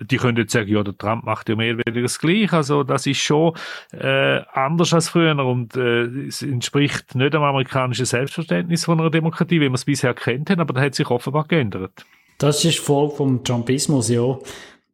die 0.00 0.16
können 0.16 0.38
jetzt 0.38 0.52
sagen, 0.52 0.70
ja, 0.70 0.82
der 0.82 0.96
Trump 0.96 1.24
macht 1.24 1.50
ja 1.50 1.56
mehr 1.56 1.74
oder 1.74 1.82
weniger 1.86 2.02
das 2.02 2.18
Gleiche. 2.18 2.56
Also 2.56 2.84
das 2.84 3.06
ist 3.06 3.18
schon 3.18 3.52
äh, 3.92 4.40
anders 4.52 4.94
als 4.94 5.10
früher 5.10 5.38
und 5.38 5.76
äh, 5.76 6.04
es 6.26 6.42
entspricht 6.42 7.14
nicht 7.14 7.34
dem 7.34 7.42
amerikanischen 7.42 8.06
Selbstverständnis 8.06 8.86
von 8.86 8.98
einer 8.98 9.10
Demokratie, 9.10 9.60
wie 9.60 9.68
man 9.68 9.74
es 9.74 9.84
bisher 9.84 10.14
kennt 10.14 10.37
haben, 10.48 10.60
aber 10.60 10.74
das 10.74 10.82
hat 10.84 10.94
sich 10.94 11.08
offenbar 11.10 11.46
geändert. 11.46 12.04
Das 12.38 12.64
ist 12.64 12.78
Folge 12.78 13.16
vom 13.16 13.44
Trumpismus, 13.44 14.08
ja. 14.08 14.38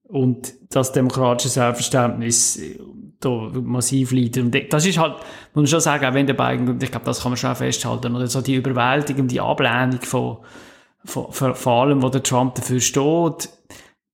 Und 0.09 0.55
das 0.71 0.93
demokratische 0.93 1.49
Selbstverständnis 1.49 2.57
äh, 2.57 2.79
da 3.21 3.51
massiv 3.55 4.13
leidet. 4.13 4.39
Und 4.39 4.73
das 4.73 4.87
ist 4.87 4.99
halt, 4.99 5.15
muss 5.15 5.55
man 5.55 5.67
schon 5.67 5.81
sagen, 5.81 6.05
auch 6.05 6.15
wenn 6.15 6.27
der 6.27 6.35
Biden, 6.35 6.79
ich 6.81 6.91
glaube, 6.91 7.07
das 7.07 7.23
kann 7.23 7.33
man 7.33 7.37
schon 7.37 7.51
auch 7.51 7.57
festhalten, 7.57 8.15
oder 8.15 8.27
so 8.27 8.41
die 8.41 8.55
überwältigende 8.55 9.43
Ablehnung 9.43 10.01
von, 10.03 10.39
von, 11.05 11.33
von, 11.33 11.55
von 11.55 11.73
allem, 11.73 12.03
was 12.03 12.13
der 12.13 12.23
Trump 12.23 12.55
dafür 12.55 12.81
steht, 12.81 13.49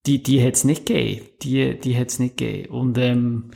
die, 0.06 0.22
die 0.22 0.44
hat 0.44 0.54
es 0.54 0.64
nicht 0.64 0.86
gegeben. 0.86 1.26
Die, 1.42 1.78
die 1.78 1.98
hat 1.98 2.08
es 2.08 2.18
nicht 2.18 2.36
gegeben. 2.36 2.72
Und, 2.72 2.98
ähm, 2.98 3.50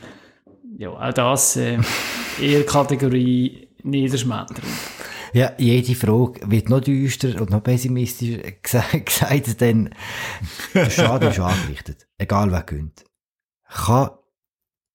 ja, 0.76 0.90
auch 0.90 1.12
das, 1.12 1.56
äh, 1.56 1.78
eher 2.40 2.64
Kategorie 2.66 3.68
niederschmetternd. 3.82 4.93
Ja, 5.34 5.52
jede 5.58 5.96
Frage 5.96 6.48
wird 6.48 6.68
noch 6.68 6.80
düster 6.80 7.40
und 7.40 7.50
noch 7.50 7.62
pessimistischer 7.62 8.52
gesagt, 8.62 9.60
denn 9.60 9.90
der 10.72 10.90
Schaden 10.90 11.30
ist 11.30 11.40
angerichtet. 11.40 12.06
Egal 12.18 12.52
wer 12.52 12.62
gönnt. 12.62 13.04
Kann 13.68 14.10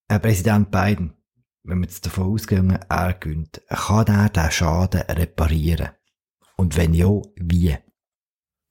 ein 0.08 0.22
Präsident 0.22 0.72
Biden, 0.72 1.14
wenn 1.64 1.80
wir 1.80 1.88
jetzt 1.88 2.06
davon 2.06 2.32
ausgehen, 2.32 2.80
er 2.88 3.14
gönnt, 3.16 3.62
kann 3.68 4.08
er 4.08 4.30
diesen 4.30 4.52
Schaden 4.52 5.02
reparieren? 5.02 5.90
Und 6.56 6.78
wenn 6.78 6.94
ja, 6.94 7.10
wie? 7.36 7.78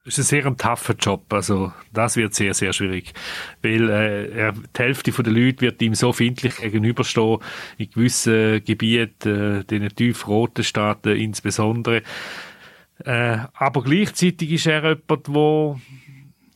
Ist 0.09 0.19
ein 0.19 0.25
sehr 0.25 0.57
tougher 0.57 0.95
Job. 0.99 1.31
Also, 1.33 1.73
das 1.93 2.17
wird 2.17 2.35
sehr, 2.35 2.55
sehr 2.55 2.73
schwierig. 2.73 3.13
Weil 3.63 3.91
äh, 3.91 4.31
er, 4.31 4.53
die 4.53 4.79
Hälfte 4.79 5.11
der 5.11 5.33
Leute 5.33 5.61
wird 5.61 5.83
ihm 5.83 5.95
so 5.95 6.13
findlich 6.13 6.57
gegenüberstehen, 6.57 7.39
in 7.77 7.91
gewissen 7.91 8.65
Gebieten, 8.65 9.61
äh, 9.61 9.65
den 9.65 9.89
tiefroten 9.95 10.65
Staaten 10.65 11.15
insbesondere. 11.15 12.03
Äh, 13.05 13.39
aber 13.55 13.83
gleichzeitig 13.83 14.51
ist 14.51 14.67
er 14.67 14.83
jemand, 14.83 15.29
wo 15.29 15.79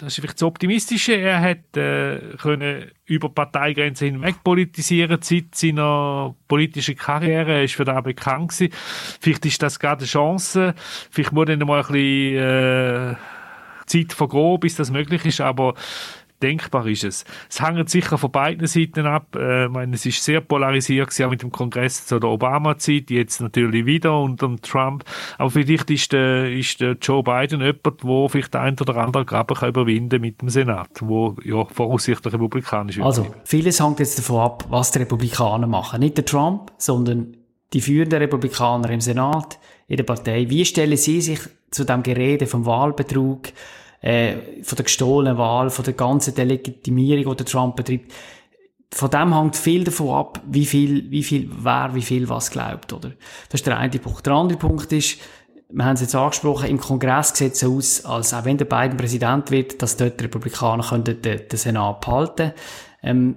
das 0.03 0.15
ist 0.15 0.17
vielleicht 0.17 0.39
das 0.39 0.43
Optimistische. 0.43 1.13
Er 1.13 1.41
hat 1.41 1.77
äh, 1.77 2.37
können 2.37 2.91
über 3.07 3.29
Parteigrenzen 3.29 4.07
hinweg 4.07 4.43
politisieren 4.43 5.19
seit 5.23 5.55
seiner 5.55 6.35
politischen 6.49 6.97
Karriere. 6.97 7.53
Er 7.53 7.63
ist 7.63 7.77
für 7.77 7.85
das 7.85 8.03
bekannt 8.03 8.51
gewesen. 8.51 8.73
Vielleicht 9.21 9.47
ist 9.47 9.63
das 9.63 9.79
gerade 9.79 10.01
eine 10.01 10.09
Chance. 10.09 10.75
Vielleicht 11.13 11.31
muss 11.31 11.49
er 11.49 11.65
mal 11.65 11.83
ein 11.83 11.93
bisschen 11.93 12.37
äh, 12.37 13.15
Zeit 13.87 14.13
vergehen, 14.13 14.61
bis 14.61 14.77
das 14.77 14.91
möglich 14.91 15.25
ist, 15.25 15.41
aber 15.41 15.75
denkbar 16.43 16.87
ist 16.87 17.05
es. 17.05 17.25
Es 17.49 17.63
hängt 17.63 17.89
sicher 17.89 18.19
von 18.19 18.31
beiden 18.31 18.67
Seiten 18.67 19.07
ab. 19.07 19.37
Äh, 19.37 19.67
ich 19.67 19.71
meine, 19.71 19.95
es 19.95 20.05
ist 20.05 20.23
sehr 20.23 20.41
polarisiert 20.41 21.09
gewesen, 21.09 21.27
auch 21.27 21.31
mit 21.31 21.43
dem 21.43 21.53
Kongress 21.53 22.07
zu 22.07 22.19
der 22.19 22.31
Obama-Zeit, 22.31 23.11
jetzt 23.11 23.41
natürlich 23.41 23.87
wieder 23.87 24.19
unter 24.19 24.55
Trump. 24.61 25.05
Aber 25.39 25.51
vielleicht 25.51 25.91
ist 25.91 26.13
der, 26.13 26.53
ist 26.53 26.81
der 26.81 26.97
Joe 27.01 27.23
Biden 27.23 27.61
jemand, 27.61 28.03
der 28.03 28.29
vielleicht 28.29 28.57
ein 28.57 28.79
oder 28.79 28.97
andere 28.97 29.25
Graben 29.25 29.55
kann 29.55 29.73
mit 29.85 30.43
dem 30.43 30.49
Senat, 30.49 30.91
wo 31.01 31.37
ja 31.45 31.65
voraussichtlich 31.65 32.35
republikanisch 32.35 32.97
wird. 32.97 33.07
Also, 33.07 33.27
vieles 33.45 33.83
hängt 33.83 34.01
jetzt 34.01 34.19
davon 34.19 34.41
ab, 34.41 34.65
was 34.69 34.91
die 34.91 34.99
Republikaner 34.99 35.67
machen. 35.67 36.01
Nicht 36.01 36.17
der 36.17 36.25
Trump, 36.25 36.73
sondern 36.77 37.37
die 37.73 37.81
führenden 37.81 38.19
Republikaner 38.19 38.91
im 38.91 39.01
Senat, 39.01 39.59
in 39.93 39.99
der 39.99 40.05
Partei. 40.05 40.49
Wie 40.49 40.65
stellen 40.65 40.97
sie 40.97 41.21
sich 41.21 41.39
zu 41.71 41.85
dem 41.85 42.03
Gerede 42.03 42.47
vom 42.47 42.65
Wahlbetrug, 42.65 43.49
äh, 44.01 44.63
von 44.63 44.77
der 44.77 44.85
gestohlenen 44.85 45.37
Wahl, 45.37 45.69
von 45.69 45.85
der 45.85 45.93
ganzen 45.93 46.35
Delegitimierung, 46.35 47.37
die 47.37 47.45
Trump 47.45 47.77
betreibt. 47.77 48.11
Von 48.91 49.11
dem 49.11 49.39
hängt 49.39 49.55
viel 49.55 49.85
davon 49.85 50.15
ab, 50.15 50.41
wie 50.47 50.65
viel, 50.65 51.11
wie 51.11 51.23
viel, 51.23 51.51
wer 51.59 51.95
wie 51.95 52.01
viel 52.01 52.27
was 52.31 52.51
glaubt, 52.51 52.95
oder? 52.95 53.13
Das 53.51 53.61
ist 53.61 53.67
der 53.67 53.77
eine 53.77 53.99
Punkt. 53.99 54.25
Der 54.25 54.33
andere 54.33 54.59
Punkt 54.59 54.91
ist, 54.93 55.19
wir 55.69 55.85
haben 55.85 55.95
es 55.95 56.01
jetzt 56.01 56.15
angesprochen, 56.15 56.71
im 56.71 56.81
Kongress 56.81 57.35
sieht 57.35 57.53
es 57.53 57.65
aus, 57.65 58.05
als 58.07 58.33
auch 58.33 58.47
wenn 58.47 58.57
der 58.57 58.65
Biden 58.65 58.97
Präsident 58.97 59.51
wird, 59.51 59.83
dass 59.83 59.99
dort 59.99 60.19
die 60.19 60.25
Republikaner 60.25 60.85
können 60.85 61.05
den, 61.05 61.21
den 61.23 61.59
Senat 61.59 62.01
behalten 62.01 62.53
ähm, 63.03 63.37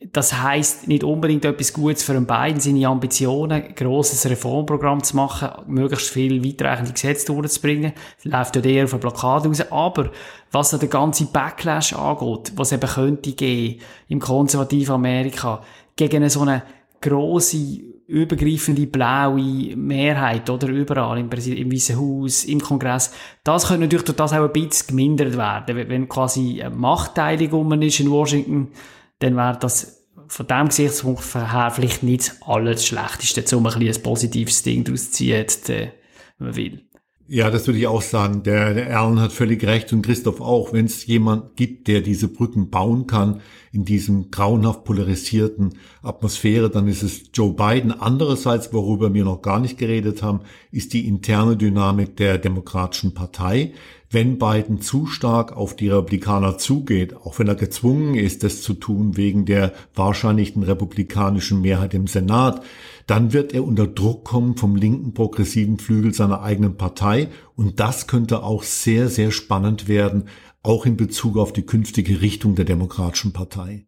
das 0.00 0.40
heißt 0.40 0.88
nicht 0.88 1.04
unbedingt 1.04 1.44
etwas 1.44 1.74
Gutes 1.74 2.02
für 2.02 2.14
den 2.14 2.24
beiden, 2.24 2.58
seine 2.58 2.88
Ambitionen, 2.88 3.74
grosses 3.74 4.28
Reformprogramm 4.28 5.02
zu 5.02 5.14
machen, 5.14 5.50
möglichst 5.66 6.08
viel 6.08 6.42
weitreichende 6.42 6.92
Gesetze 6.92 7.26
durchzubringen. 7.26 7.92
Das 8.16 8.32
läuft 8.32 8.56
dort 8.56 8.66
eher 8.66 8.84
auf 8.84 8.94
eine 8.94 9.00
Blockade 9.00 9.48
raus. 9.48 9.60
Aber 9.70 10.10
was 10.52 10.70
den 10.70 10.88
ganzen 10.88 11.30
Backlash 11.30 11.92
angeht, 11.92 12.52
was 12.56 12.72
eben 12.72 12.88
könnte 12.88 13.32
geben 13.32 13.80
im 14.08 14.20
konservativen 14.20 14.94
Amerika, 14.94 15.62
gegen 15.96 16.16
eine 16.16 16.30
so 16.30 16.40
eine 16.40 16.62
grosse, 17.02 17.82
übergreifende 18.06 18.86
blaue 18.86 19.76
Mehrheit, 19.76 20.48
oder 20.48 20.68
überall, 20.68 21.18
im, 21.18 21.30
im 21.30 21.72
Weißen 21.72 22.00
Haus, 22.00 22.44
im 22.44 22.60
Kongress, 22.60 23.12
das 23.44 23.68
könnte 23.68 23.82
natürlich 23.82 24.06
durch 24.06 24.16
das 24.16 24.32
auch 24.32 24.44
ein 24.44 24.52
bisschen 24.52 24.88
gemindert 24.88 25.36
werden. 25.36 25.88
Wenn 25.88 26.08
quasi 26.08 26.62
eine 26.62 26.74
Machtteilung 26.74 27.80
ist 27.82 28.00
in 28.00 28.10
Washington, 28.10 28.72
dann 29.20 29.36
wäre 29.36 29.58
das 29.58 30.06
von 30.26 30.46
diesem 30.46 30.68
Gesichtspunkt 30.68 31.34
her 31.34 31.72
vielleicht 31.74 32.02
nicht 32.02 32.28
das 32.28 32.42
Allerschlechteste, 32.42 33.56
um 33.56 33.66
ein, 33.66 33.80
ein 33.80 34.02
positives 34.02 34.62
Ding 34.62 34.84
daraus 34.84 35.06
zu 35.06 35.12
ziehen, 35.12 35.46
äh, 35.68 35.90
wenn 36.38 36.46
man 36.46 36.56
will. 36.56 36.90
Ja, 37.32 37.48
das 37.48 37.68
würde 37.68 37.78
ich 37.78 37.86
auch 37.86 38.02
sagen. 38.02 38.42
Der, 38.42 38.74
der 38.74 38.88
Erlen 38.88 39.20
hat 39.20 39.32
völlig 39.32 39.62
recht 39.64 39.92
und 39.92 40.02
Christoph 40.02 40.40
auch. 40.40 40.72
Wenn 40.72 40.86
es 40.86 41.06
jemand 41.06 41.54
gibt, 41.54 41.86
der 41.86 42.00
diese 42.00 42.26
Brücken 42.26 42.70
bauen 42.70 43.06
kann 43.06 43.40
in 43.70 43.84
diesem 43.84 44.32
grauenhaft 44.32 44.82
polarisierten 44.82 45.74
Atmosphäre, 46.02 46.70
dann 46.70 46.88
ist 46.88 47.04
es 47.04 47.30
Joe 47.32 47.52
Biden. 47.52 47.92
Andererseits, 47.92 48.72
worüber 48.72 49.14
wir 49.14 49.24
noch 49.24 49.42
gar 49.42 49.60
nicht 49.60 49.78
geredet 49.78 50.24
haben, 50.24 50.40
ist 50.72 50.92
die 50.92 51.06
interne 51.06 51.56
Dynamik 51.56 52.16
der 52.16 52.36
Demokratischen 52.36 53.14
Partei 53.14 53.74
wenn 54.12 54.38
Biden 54.38 54.80
zu 54.80 55.06
stark 55.06 55.56
auf 55.56 55.76
die 55.76 55.88
Republikaner 55.88 56.58
zugeht, 56.58 57.14
auch 57.16 57.38
wenn 57.38 57.46
er 57.46 57.54
gezwungen 57.54 58.16
ist, 58.16 58.42
das 58.42 58.60
zu 58.60 58.74
tun 58.74 59.16
wegen 59.16 59.44
der 59.44 59.72
wahrscheinlichen 59.94 60.64
republikanischen 60.64 61.60
Mehrheit 61.60 61.94
im 61.94 62.08
Senat, 62.08 62.62
dann 63.06 63.32
wird 63.32 63.54
er 63.54 63.64
unter 63.64 63.86
Druck 63.86 64.24
kommen 64.24 64.56
vom 64.56 64.74
linken 64.74 65.14
progressiven 65.14 65.78
Flügel 65.78 66.12
seiner 66.12 66.42
eigenen 66.42 66.76
Partei 66.76 67.28
und 67.54 67.78
das 67.78 68.08
könnte 68.08 68.42
auch 68.42 68.64
sehr, 68.64 69.08
sehr 69.08 69.30
spannend 69.30 69.86
werden, 69.86 70.24
auch 70.62 70.86
in 70.86 70.96
Bezug 70.96 71.36
auf 71.36 71.52
die 71.52 71.64
künftige 71.64 72.20
Richtung 72.20 72.56
der 72.56 72.64
Demokratischen 72.64 73.32
Partei. 73.32 73.86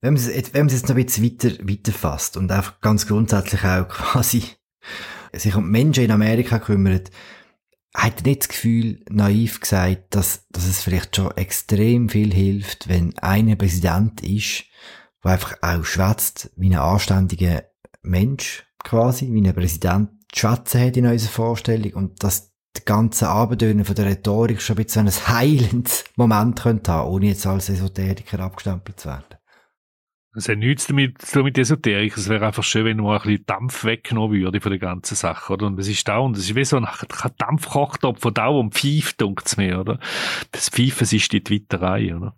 Wenn 0.00 0.14
man 0.14 0.20
es 0.20 0.34
jetzt, 0.34 0.52
wenn 0.52 0.62
man 0.62 0.66
es 0.66 0.74
jetzt 0.74 0.88
noch 0.88 0.96
ein 0.96 1.04
bisschen 1.04 1.68
weiter, 1.68 1.92
fasst 1.92 2.36
und 2.36 2.50
einfach 2.50 2.80
ganz 2.80 3.06
grundsätzlich 3.06 3.64
auch 3.64 3.88
quasi 3.88 4.42
sich 5.32 5.54
um 5.54 5.70
Menschen 5.70 6.04
in 6.04 6.10
Amerika 6.10 6.58
kümmert, 6.58 7.10
hat 7.94 8.26
nicht 8.26 8.42
das 8.42 8.48
Gefühl, 8.48 9.04
naiv 9.08 9.60
gesagt, 9.60 10.14
dass, 10.14 10.46
dass 10.50 10.66
es 10.66 10.82
vielleicht 10.82 11.16
schon 11.16 11.30
extrem 11.36 12.08
viel 12.08 12.34
hilft, 12.34 12.88
wenn 12.88 13.16
einer 13.18 13.56
Präsident 13.56 14.20
ist, 14.22 14.64
der 15.22 15.32
einfach 15.32 15.56
auch 15.62 15.84
schwätzt 15.84 16.50
wie 16.56 16.70
ein 16.70 16.78
anständiger 16.78 17.62
Mensch, 18.02 18.66
quasi, 18.82 19.32
wie 19.32 19.40
ein 19.40 19.54
Präsident 19.54 20.10
schwätzen 20.34 20.80
hat 20.80 20.96
in 20.96 21.06
unserer 21.06 21.30
Vorstellung 21.30 21.92
und 21.94 22.24
dass 22.24 22.52
die 22.76 22.84
ganze 22.84 23.28
Abendöne 23.28 23.84
von 23.84 23.94
der 23.94 24.06
Rhetorik 24.06 24.60
schon 24.60 24.76
ein 24.76 24.84
bisschen 24.84 25.06
ein 25.06 25.28
heilendes 25.28 26.04
Moment 26.16 26.60
könnte 26.60 26.90
haben, 26.90 27.10
ohne 27.10 27.26
jetzt 27.26 27.46
als 27.46 27.68
Esoteriker 27.68 28.40
abgestempelt 28.40 28.98
zu 28.98 29.08
werden. 29.08 29.36
Es 30.36 30.48
hat 30.48 30.58
nichts 30.58 30.88
damit 30.88 31.22
zu 31.22 31.34
tun 31.34 31.44
mit 31.44 31.58
Esoterik. 31.58 32.16
Es 32.16 32.28
wäre 32.28 32.46
einfach 32.46 32.64
schön, 32.64 32.84
wenn 32.84 32.96
nur 32.96 33.14
ein 33.14 33.20
bisschen 33.22 33.46
Dampf 33.46 33.84
weggenommen 33.84 34.36
würde 34.36 34.60
von 34.60 34.72
der 34.72 34.80
ganzen 34.80 35.14
Sache, 35.14 35.52
oder? 35.52 35.66
Und 35.66 35.78
es 35.78 35.86
ist 35.86 36.08
da, 36.08 36.18
und 36.18 36.36
es 36.36 36.44
ist 36.44 36.56
wie 36.56 36.64
so 36.64 36.76
ein 36.76 36.88
Dampfkochtopf 37.38 38.20
von 38.20 38.34
da, 38.34 38.48
und 38.48 38.74
pfeift, 38.74 39.22
es 39.44 39.56
mir, 39.56 39.78
oder? 39.78 40.00
Das 40.50 40.70
Pfeifen 40.70 41.04
ist 41.04 41.32
die 41.32 41.44
Twitterei, 41.44 42.16
oder? 42.16 42.36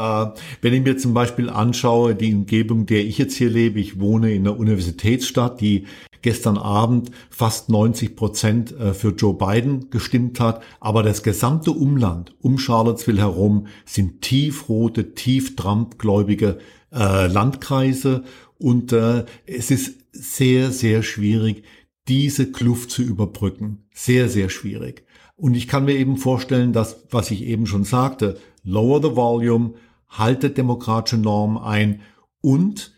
Äh, 0.00 0.32
wenn 0.62 0.72
ich 0.72 0.82
mir 0.82 0.96
zum 0.96 1.12
Beispiel 1.12 1.50
anschaue, 1.50 2.14
die 2.14 2.34
Umgebung, 2.34 2.86
der 2.86 3.04
ich 3.04 3.18
jetzt 3.18 3.36
hier 3.36 3.50
lebe, 3.50 3.80
ich 3.80 4.00
wohne 4.00 4.32
in 4.32 4.46
einer 4.46 4.58
Universitätsstadt, 4.58 5.60
die 5.60 5.84
gestern 6.22 6.58
Abend 6.58 7.10
fast 7.30 7.68
90 7.68 8.16
Prozent 8.16 8.72
äh, 8.72 8.94
für 8.94 9.10
Joe 9.10 9.34
Biden 9.34 9.90
gestimmt 9.90 10.40
hat. 10.40 10.62
Aber 10.80 11.02
das 11.02 11.22
gesamte 11.22 11.72
Umland 11.72 12.34
um 12.40 12.58
Charlottesville 12.58 13.20
herum 13.20 13.66
sind 13.84 14.22
tiefrote, 14.22 15.14
tief 15.14 15.56
Trump-gläubige 15.56 16.58
äh, 16.92 17.26
Landkreise. 17.26 18.24
Und 18.58 18.92
es 18.92 19.70
ist 19.70 19.94
sehr, 20.12 20.70
sehr 20.70 21.02
schwierig, 21.02 21.64
diese 22.08 22.52
Kluft 22.52 22.90
zu 22.90 23.00
überbrücken. 23.00 23.86
Sehr, 23.94 24.28
sehr 24.28 24.50
schwierig. 24.50 25.06
Und 25.34 25.54
ich 25.54 25.66
kann 25.66 25.86
mir 25.86 25.94
eben 25.94 26.18
vorstellen, 26.18 26.74
dass, 26.74 27.06
was 27.08 27.30
ich 27.30 27.44
eben 27.44 27.66
schon 27.66 27.84
sagte, 27.84 28.36
lower 28.62 29.00
the 29.00 29.16
volume, 29.16 29.72
haltet 30.10 30.58
demokratische 30.58 31.16
Normen 31.16 31.58
ein 31.58 32.02
und 32.40 32.92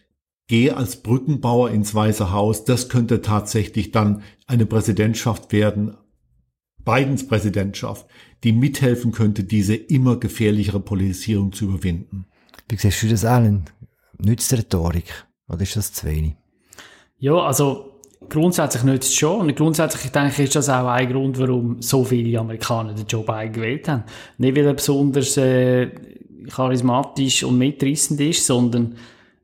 gehe 0.48 0.76
als 0.76 1.02
Brückenbauer 1.02 1.70
ins 1.70 1.94
Weiße 1.94 2.32
Haus. 2.32 2.64
Das 2.64 2.88
könnte 2.88 3.22
tatsächlich 3.22 3.90
dann 3.90 4.22
eine 4.46 4.66
Präsidentschaft 4.66 5.52
werden, 5.52 5.96
Bidens 6.84 7.26
Präsidentschaft, 7.26 8.06
die 8.44 8.52
mithelfen 8.52 9.12
könnte, 9.12 9.44
diese 9.44 9.74
immer 9.74 10.16
gefährlichere 10.16 10.80
Polarisierung 10.80 11.52
zu 11.52 11.66
überwinden. 11.66 12.26
Wie 12.68 12.76
siehst 12.76 13.02
du 13.02 13.08
das, 13.08 13.24
Alan? 13.24 13.64
Nützt 14.18 14.52
Rhetorik 14.52 15.26
oder 15.48 15.62
ist 15.62 15.76
das 15.76 15.92
zu 15.92 16.06
wenig? 16.06 16.34
Ja, 17.18 17.34
also 17.34 18.00
grundsätzlich 18.28 18.82
nützt 18.82 19.10
es 19.10 19.14
schon. 19.14 19.40
Und 19.42 19.56
grundsätzlich, 19.56 20.06
ich 20.06 20.12
denke, 20.12 20.42
ist 20.42 20.56
das 20.56 20.68
auch 20.68 20.88
ein 20.88 21.08
Grund, 21.08 21.38
warum 21.38 21.80
so 21.80 22.04
viele 22.04 22.38
Amerikaner 22.38 22.94
den 22.94 23.06
Joe 23.06 23.24
Biden 23.24 23.52
gewählt 23.52 23.88
haben. 23.88 24.04
Nicht, 24.38 24.56
weil 24.56 24.66
er 24.66 24.74
besonders 24.74 25.36
äh, 25.36 25.90
charismatisch 26.50 27.44
und 27.44 27.58
mitreißend 27.58 28.20
ist, 28.20 28.46
sondern 28.46 28.96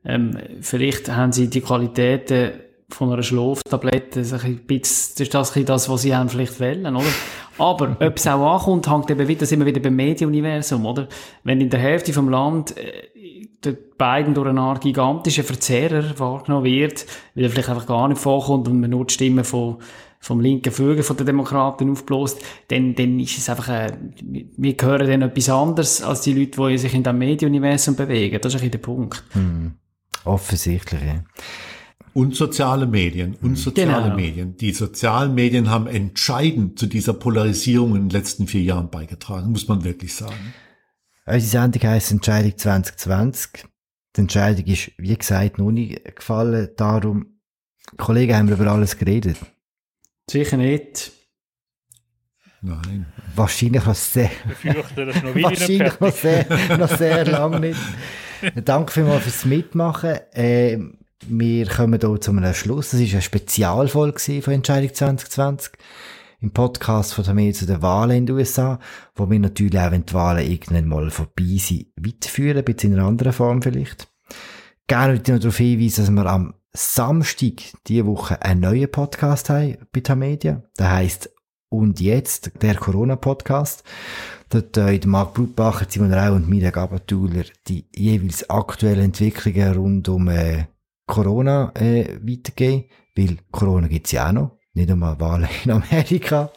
ähm, 0.05 0.37
vielleicht 0.61 1.09
haben 1.11 1.31
sie 1.31 1.49
die 1.49 1.61
Qualitäten 1.61 2.51
von 2.89 3.13
einer 3.13 3.23
Schlaftablette, 3.23 4.21
ein 4.21 4.59
bisschen, 4.65 5.13
das 5.17 5.19
ist 5.19 5.33
das, 5.33 5.53
das, 5.53 5.89
was 5.89 6.01
sie 6.01 6.15
haben 6.15 6.29
vielleicht 6.29 6.59
wollen, 6.59 6.95
oder? 6.95 7.05
Aber, 7.57 7.97
ob 7.99 8.17
es 8.17 8.27
auch 8.27 8.53
ankommt, 8.53 8.89
hängt 8.89 9.11
eben 9.11 9.27
wieder, 9.27 9.45
sind 9.45 9.59
wir 9.59 9.65
wieder 9.65 9.81
beim 9.81 9.95
Medienuniversum, 9.95 10.85
oder? 10.85 11.07
Wenn 11.43 11.61
in 11.61 11.69
der 11.69 11.79
Hälfte 11.79 12.13
vom 12.13 12.29
Land 12.29 12.75
äh, 12.77 13.09
der 13.63 13.75
beiden 13.97 14.33
durch 14.33 14.47
eine 14.47 14.61
Art 14.61 14.81
gigantischen 14.81 15.43
Verzerrer 15.43 16.17
wahrgenommen 16.17 16.63
wird, 16.63 17.05
weil 17.35 17.43
er 17.43 17.49
vielleicht 17.49 17.69
einfach 17.69 17.87
gar 17.87 18.07
nicht 18.07 18.19
vorkommt 18.19 18.67
und 18.67 18.79
man 18.79 18.89
nur 18.89 19.05
die 19.05 19.13
Stimme 19.13 19.43
von, 19.43 19.77
vom 20.19 20.41
linken 20.41 20.71
Flügel 20.71 21.03
von 21.03 21.15
den 21.17 21.25
Demokraten 21.25 21.89
aufbläst, 21.89 22.39
dann, 22.67 22.93
dann 22.95 23.19
ist 23.19 23.37
es 23.37 23.49
einfach, 23.49 23.69
äh, 23.69 23.97
wir 24.21 24.75
hören 24.79 25.07
dann 25.07 25.21
etwas 25.21 25.49
anderes 25.49 26.01
als 26.01 26.21
die 26.21 26.33
Leute, 26.33 26.69
die 26.69 26.77
sich 26.77 26.93
in 26.93 27.03
dem 27.03 27.17
Medienuniversum 27.17 27.95
bewegen. 27.95 28.39
Das 28.41 28.53
ist 28.53 28.59
ein 28.59 28.69
bisschen 28.69 28.71
der 28.71 28.79
Punkt. 28.79 29.23
Hm. 29.31 29.73
Offensichtlich, 30.25 31.01
ja. 31.01 31.23
Und 32.13 32.35
soziale 32.35 32.85
Medien, 32.85 33.35
und 33.41 33.55
soziale 33.57 34.03
Genau. 34.03 34.15
Medien. 34.15 34.57
Die 34.57 34.73
sozialen 34.73 35.33
Medien 35.35 35.69
haben 35.69 35.87
entscheidend 35.87 36.77
zu 36.77 36.87
dieser 36.87 37.13
Polarisierung 37.13 37.95
in 37.95 38.09
den 38.09 38.09
letzten 38.09 38.47
vier 38.47 38.63
Jahren 38.63 38.89
beigetragen, 38.89 39.51
muss 39.51 39.67
man 39.67 39.83
wirklich 39.83 40.15
sagen. 40.15 40.53
Unsere 41.25 41.41
Sendung 41.41 41.83
heisst 41.83 42.11
Entscheidung 42.11 42.57
2020. 42.57 43.63
Die 44.15 44.21
Entscheidung 44.21 44.65
ist, 44.65 44.91
wie 44.97 45.15
gesagt, 45.15 45.59
noch 45.59 45.71
nicht 45.71 46.15
gefallen. 46.15 46.69
Darum, 46.75 47.39
Kollegen, 47.97 48.35
haben 48.35 48.47
wir 48.49 48.55
über 48.55 48.71
alles 48.71 48.97
geredet. 48.97 49.37
Sicher 50.29 50.57
nicht. 50.57 51.11
Nein. 52.61 53.05
Wahrscheinlich 53.35 53.85
noch 53.85 53.95
sehr, 53.95 54.29
wahrscheinlich 54.63 55.99
noch 55.99 56.11
sehr, 56.11 56.77
noch 56.77 56.97
sehr 56.97 57.25
lange 57.31 57.59
nicht. 57.59 57.79
Danke 58.63 58.91
vielmals 58.91 59.23
fürs 59.23 59.45
Mitmachen. 59.45 60.19
Ähm, 60.33 60.97
wir 61.27 61.67
kommen 61.67 61.99
hier 61.99 62.21
zu 62.21 62.31
einem 62.31 62.53
Schluss. 62.53 62.91
Das 62.91 62.99
war 62.99 63.07
eine 63.07 63.21
Spezialfolge 63.21 64.41
von 64.41 64.53
Entscheidung 64.53 64.93
2020. 64.93 65.73
Im 66.41 66.51
Podcast 66.51 67.13
von 67.13 67.25
der 67.25 67.33
Medien 67.33 67.53
zu 67.53 67.65
den 67.65 67.81
Wahlen 67.81 68.17
in 68.17 68.25
den 68.25 68.35
USA, 68.37 68.79
wo 69.15 69.29
wir 69.29 69.39
natürlich 69.39 69.77
auch, 69.77 69.91
wenn 69.91 70.05
die 70.05 70.13
Wahlen 70.13 70.49
irgendwann 70.49 70.87
mal 70.87 71.09
vorbei 71.09 71.57
sind, 71.57 71.87
weiterführen, 71.97 72.59
ein 72.59 72.63
bisschen 72.63 72.93
in 72.93 72.99
einer 72.99 73.07
anderen 73.09 73.33
Form 73.33 73.61
vielleicht. 73.61 74.07
Gerne 74.87 75.13
würde 75.13 75.23
ich 75.23 75.33
noch 75.33 75.39
darauf 75.39 75.57
hinweisen, 75.57 76.05
dass 76.05 76.11
wir 76.11 76.25
am 76.25 76.53
Samstag 76.73 77.63
diese 77.87 78.05
Woche 78.05 78.41
einen 78.41 78.61
neuen 78.61 78.91
Podcast 78.91 79.49
haben 79.49 79.77
bei 79.91 80.01
Tamedia. 80.01 80.63
Der 80.77 80.91
heisst 80.91 81.29
Und 81.69 81.99
jetzt, 81.99 82.51
der 82.61 82.75
Corona-Podcast. 82.75 83.83
Dort 84.49 84.77
äh, 84.77 84.99
Marc 85.05 85.33
Brutbacher, 85.33 85.85
Simon 85.87 86.13
Rau 86.13 86.33
und 86.33 86.49
Mirja 86.49 86.71
Gabatuller 86.71 87.43
die 87.67 87.87
jeweils 87.95 88.49
aktuellen 88.49 89.05
Entwicklungen 89.05 89.73
rund 89.73 90.09
um 90.09 90.27
äh, 90.29 90.65
Corona 91.05 91.71
äh, 91.75 92.17
weitergeben. 92.23 92.85
Weil 93.15 93.37
Corona 93.51 93.87
gibt's 93.87 94.11
ja 94.11 94.27
auch 94.27 94.31
noch. 94.31 94.57
Nicht 94.73 94.89
nur 94.89 95.19
Wahlen 95.19 95.49
in 95.63 95.71
Amerika. 95.71 96.51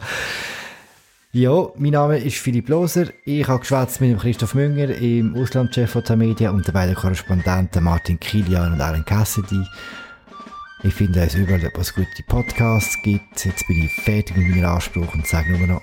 Ja, 1.35 1.68
mein 1.79 1.92
Name 1.92 2.18
ist 2.18 2.37
Philipp 2.37 2.68
Loser. 2.68 3.07
Ich 3.25 3.48
habe 3.48 3.61
geschwätzt 3.61 4.03
mit 4.03 4.11
dem 4.11 4.18
Christoph 4.18 4.55
Münger, 4.55 4.90
im 4.90 5.35
Auslandchef 5.35 5.90
von 5.90 6.05
Tamedia 6.05 6.51
und 6.51 6.66
den 6.66 6.75
beiden 6.75 6.94
Korrespondenten 6.94 7.83
Martin 7.83 8.20
Kilian 8.20 8.75
und 8.75 8.81
Alan 8.83 9.05
Cassidy. 9.05 9.64
Ich 10.85 10.95
finde 10.95 11.21
es 11.21 11.37
überall, 11.37 11.71
wo 11.75 11.81
es 11.81 11.95
gute 11.95 12.23
Podcasts 12.25 13.01
gibt. 13.03 13.45
Jetzt 13.45 13.68
bin 13.68 13.85
ich 13.85 13.92
fertig 13.92 14.37
mit 14.37 14.49
meinem 14.49 14.64
Anspruch 14.64 15.14
und 15.14 15.25
sage 15.27 15.57
nur 15.57 15.68
noch 15.68 15.83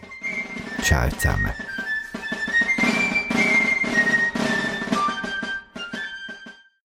Ciao 0.82 1.10
zusammen. 1.10 1.52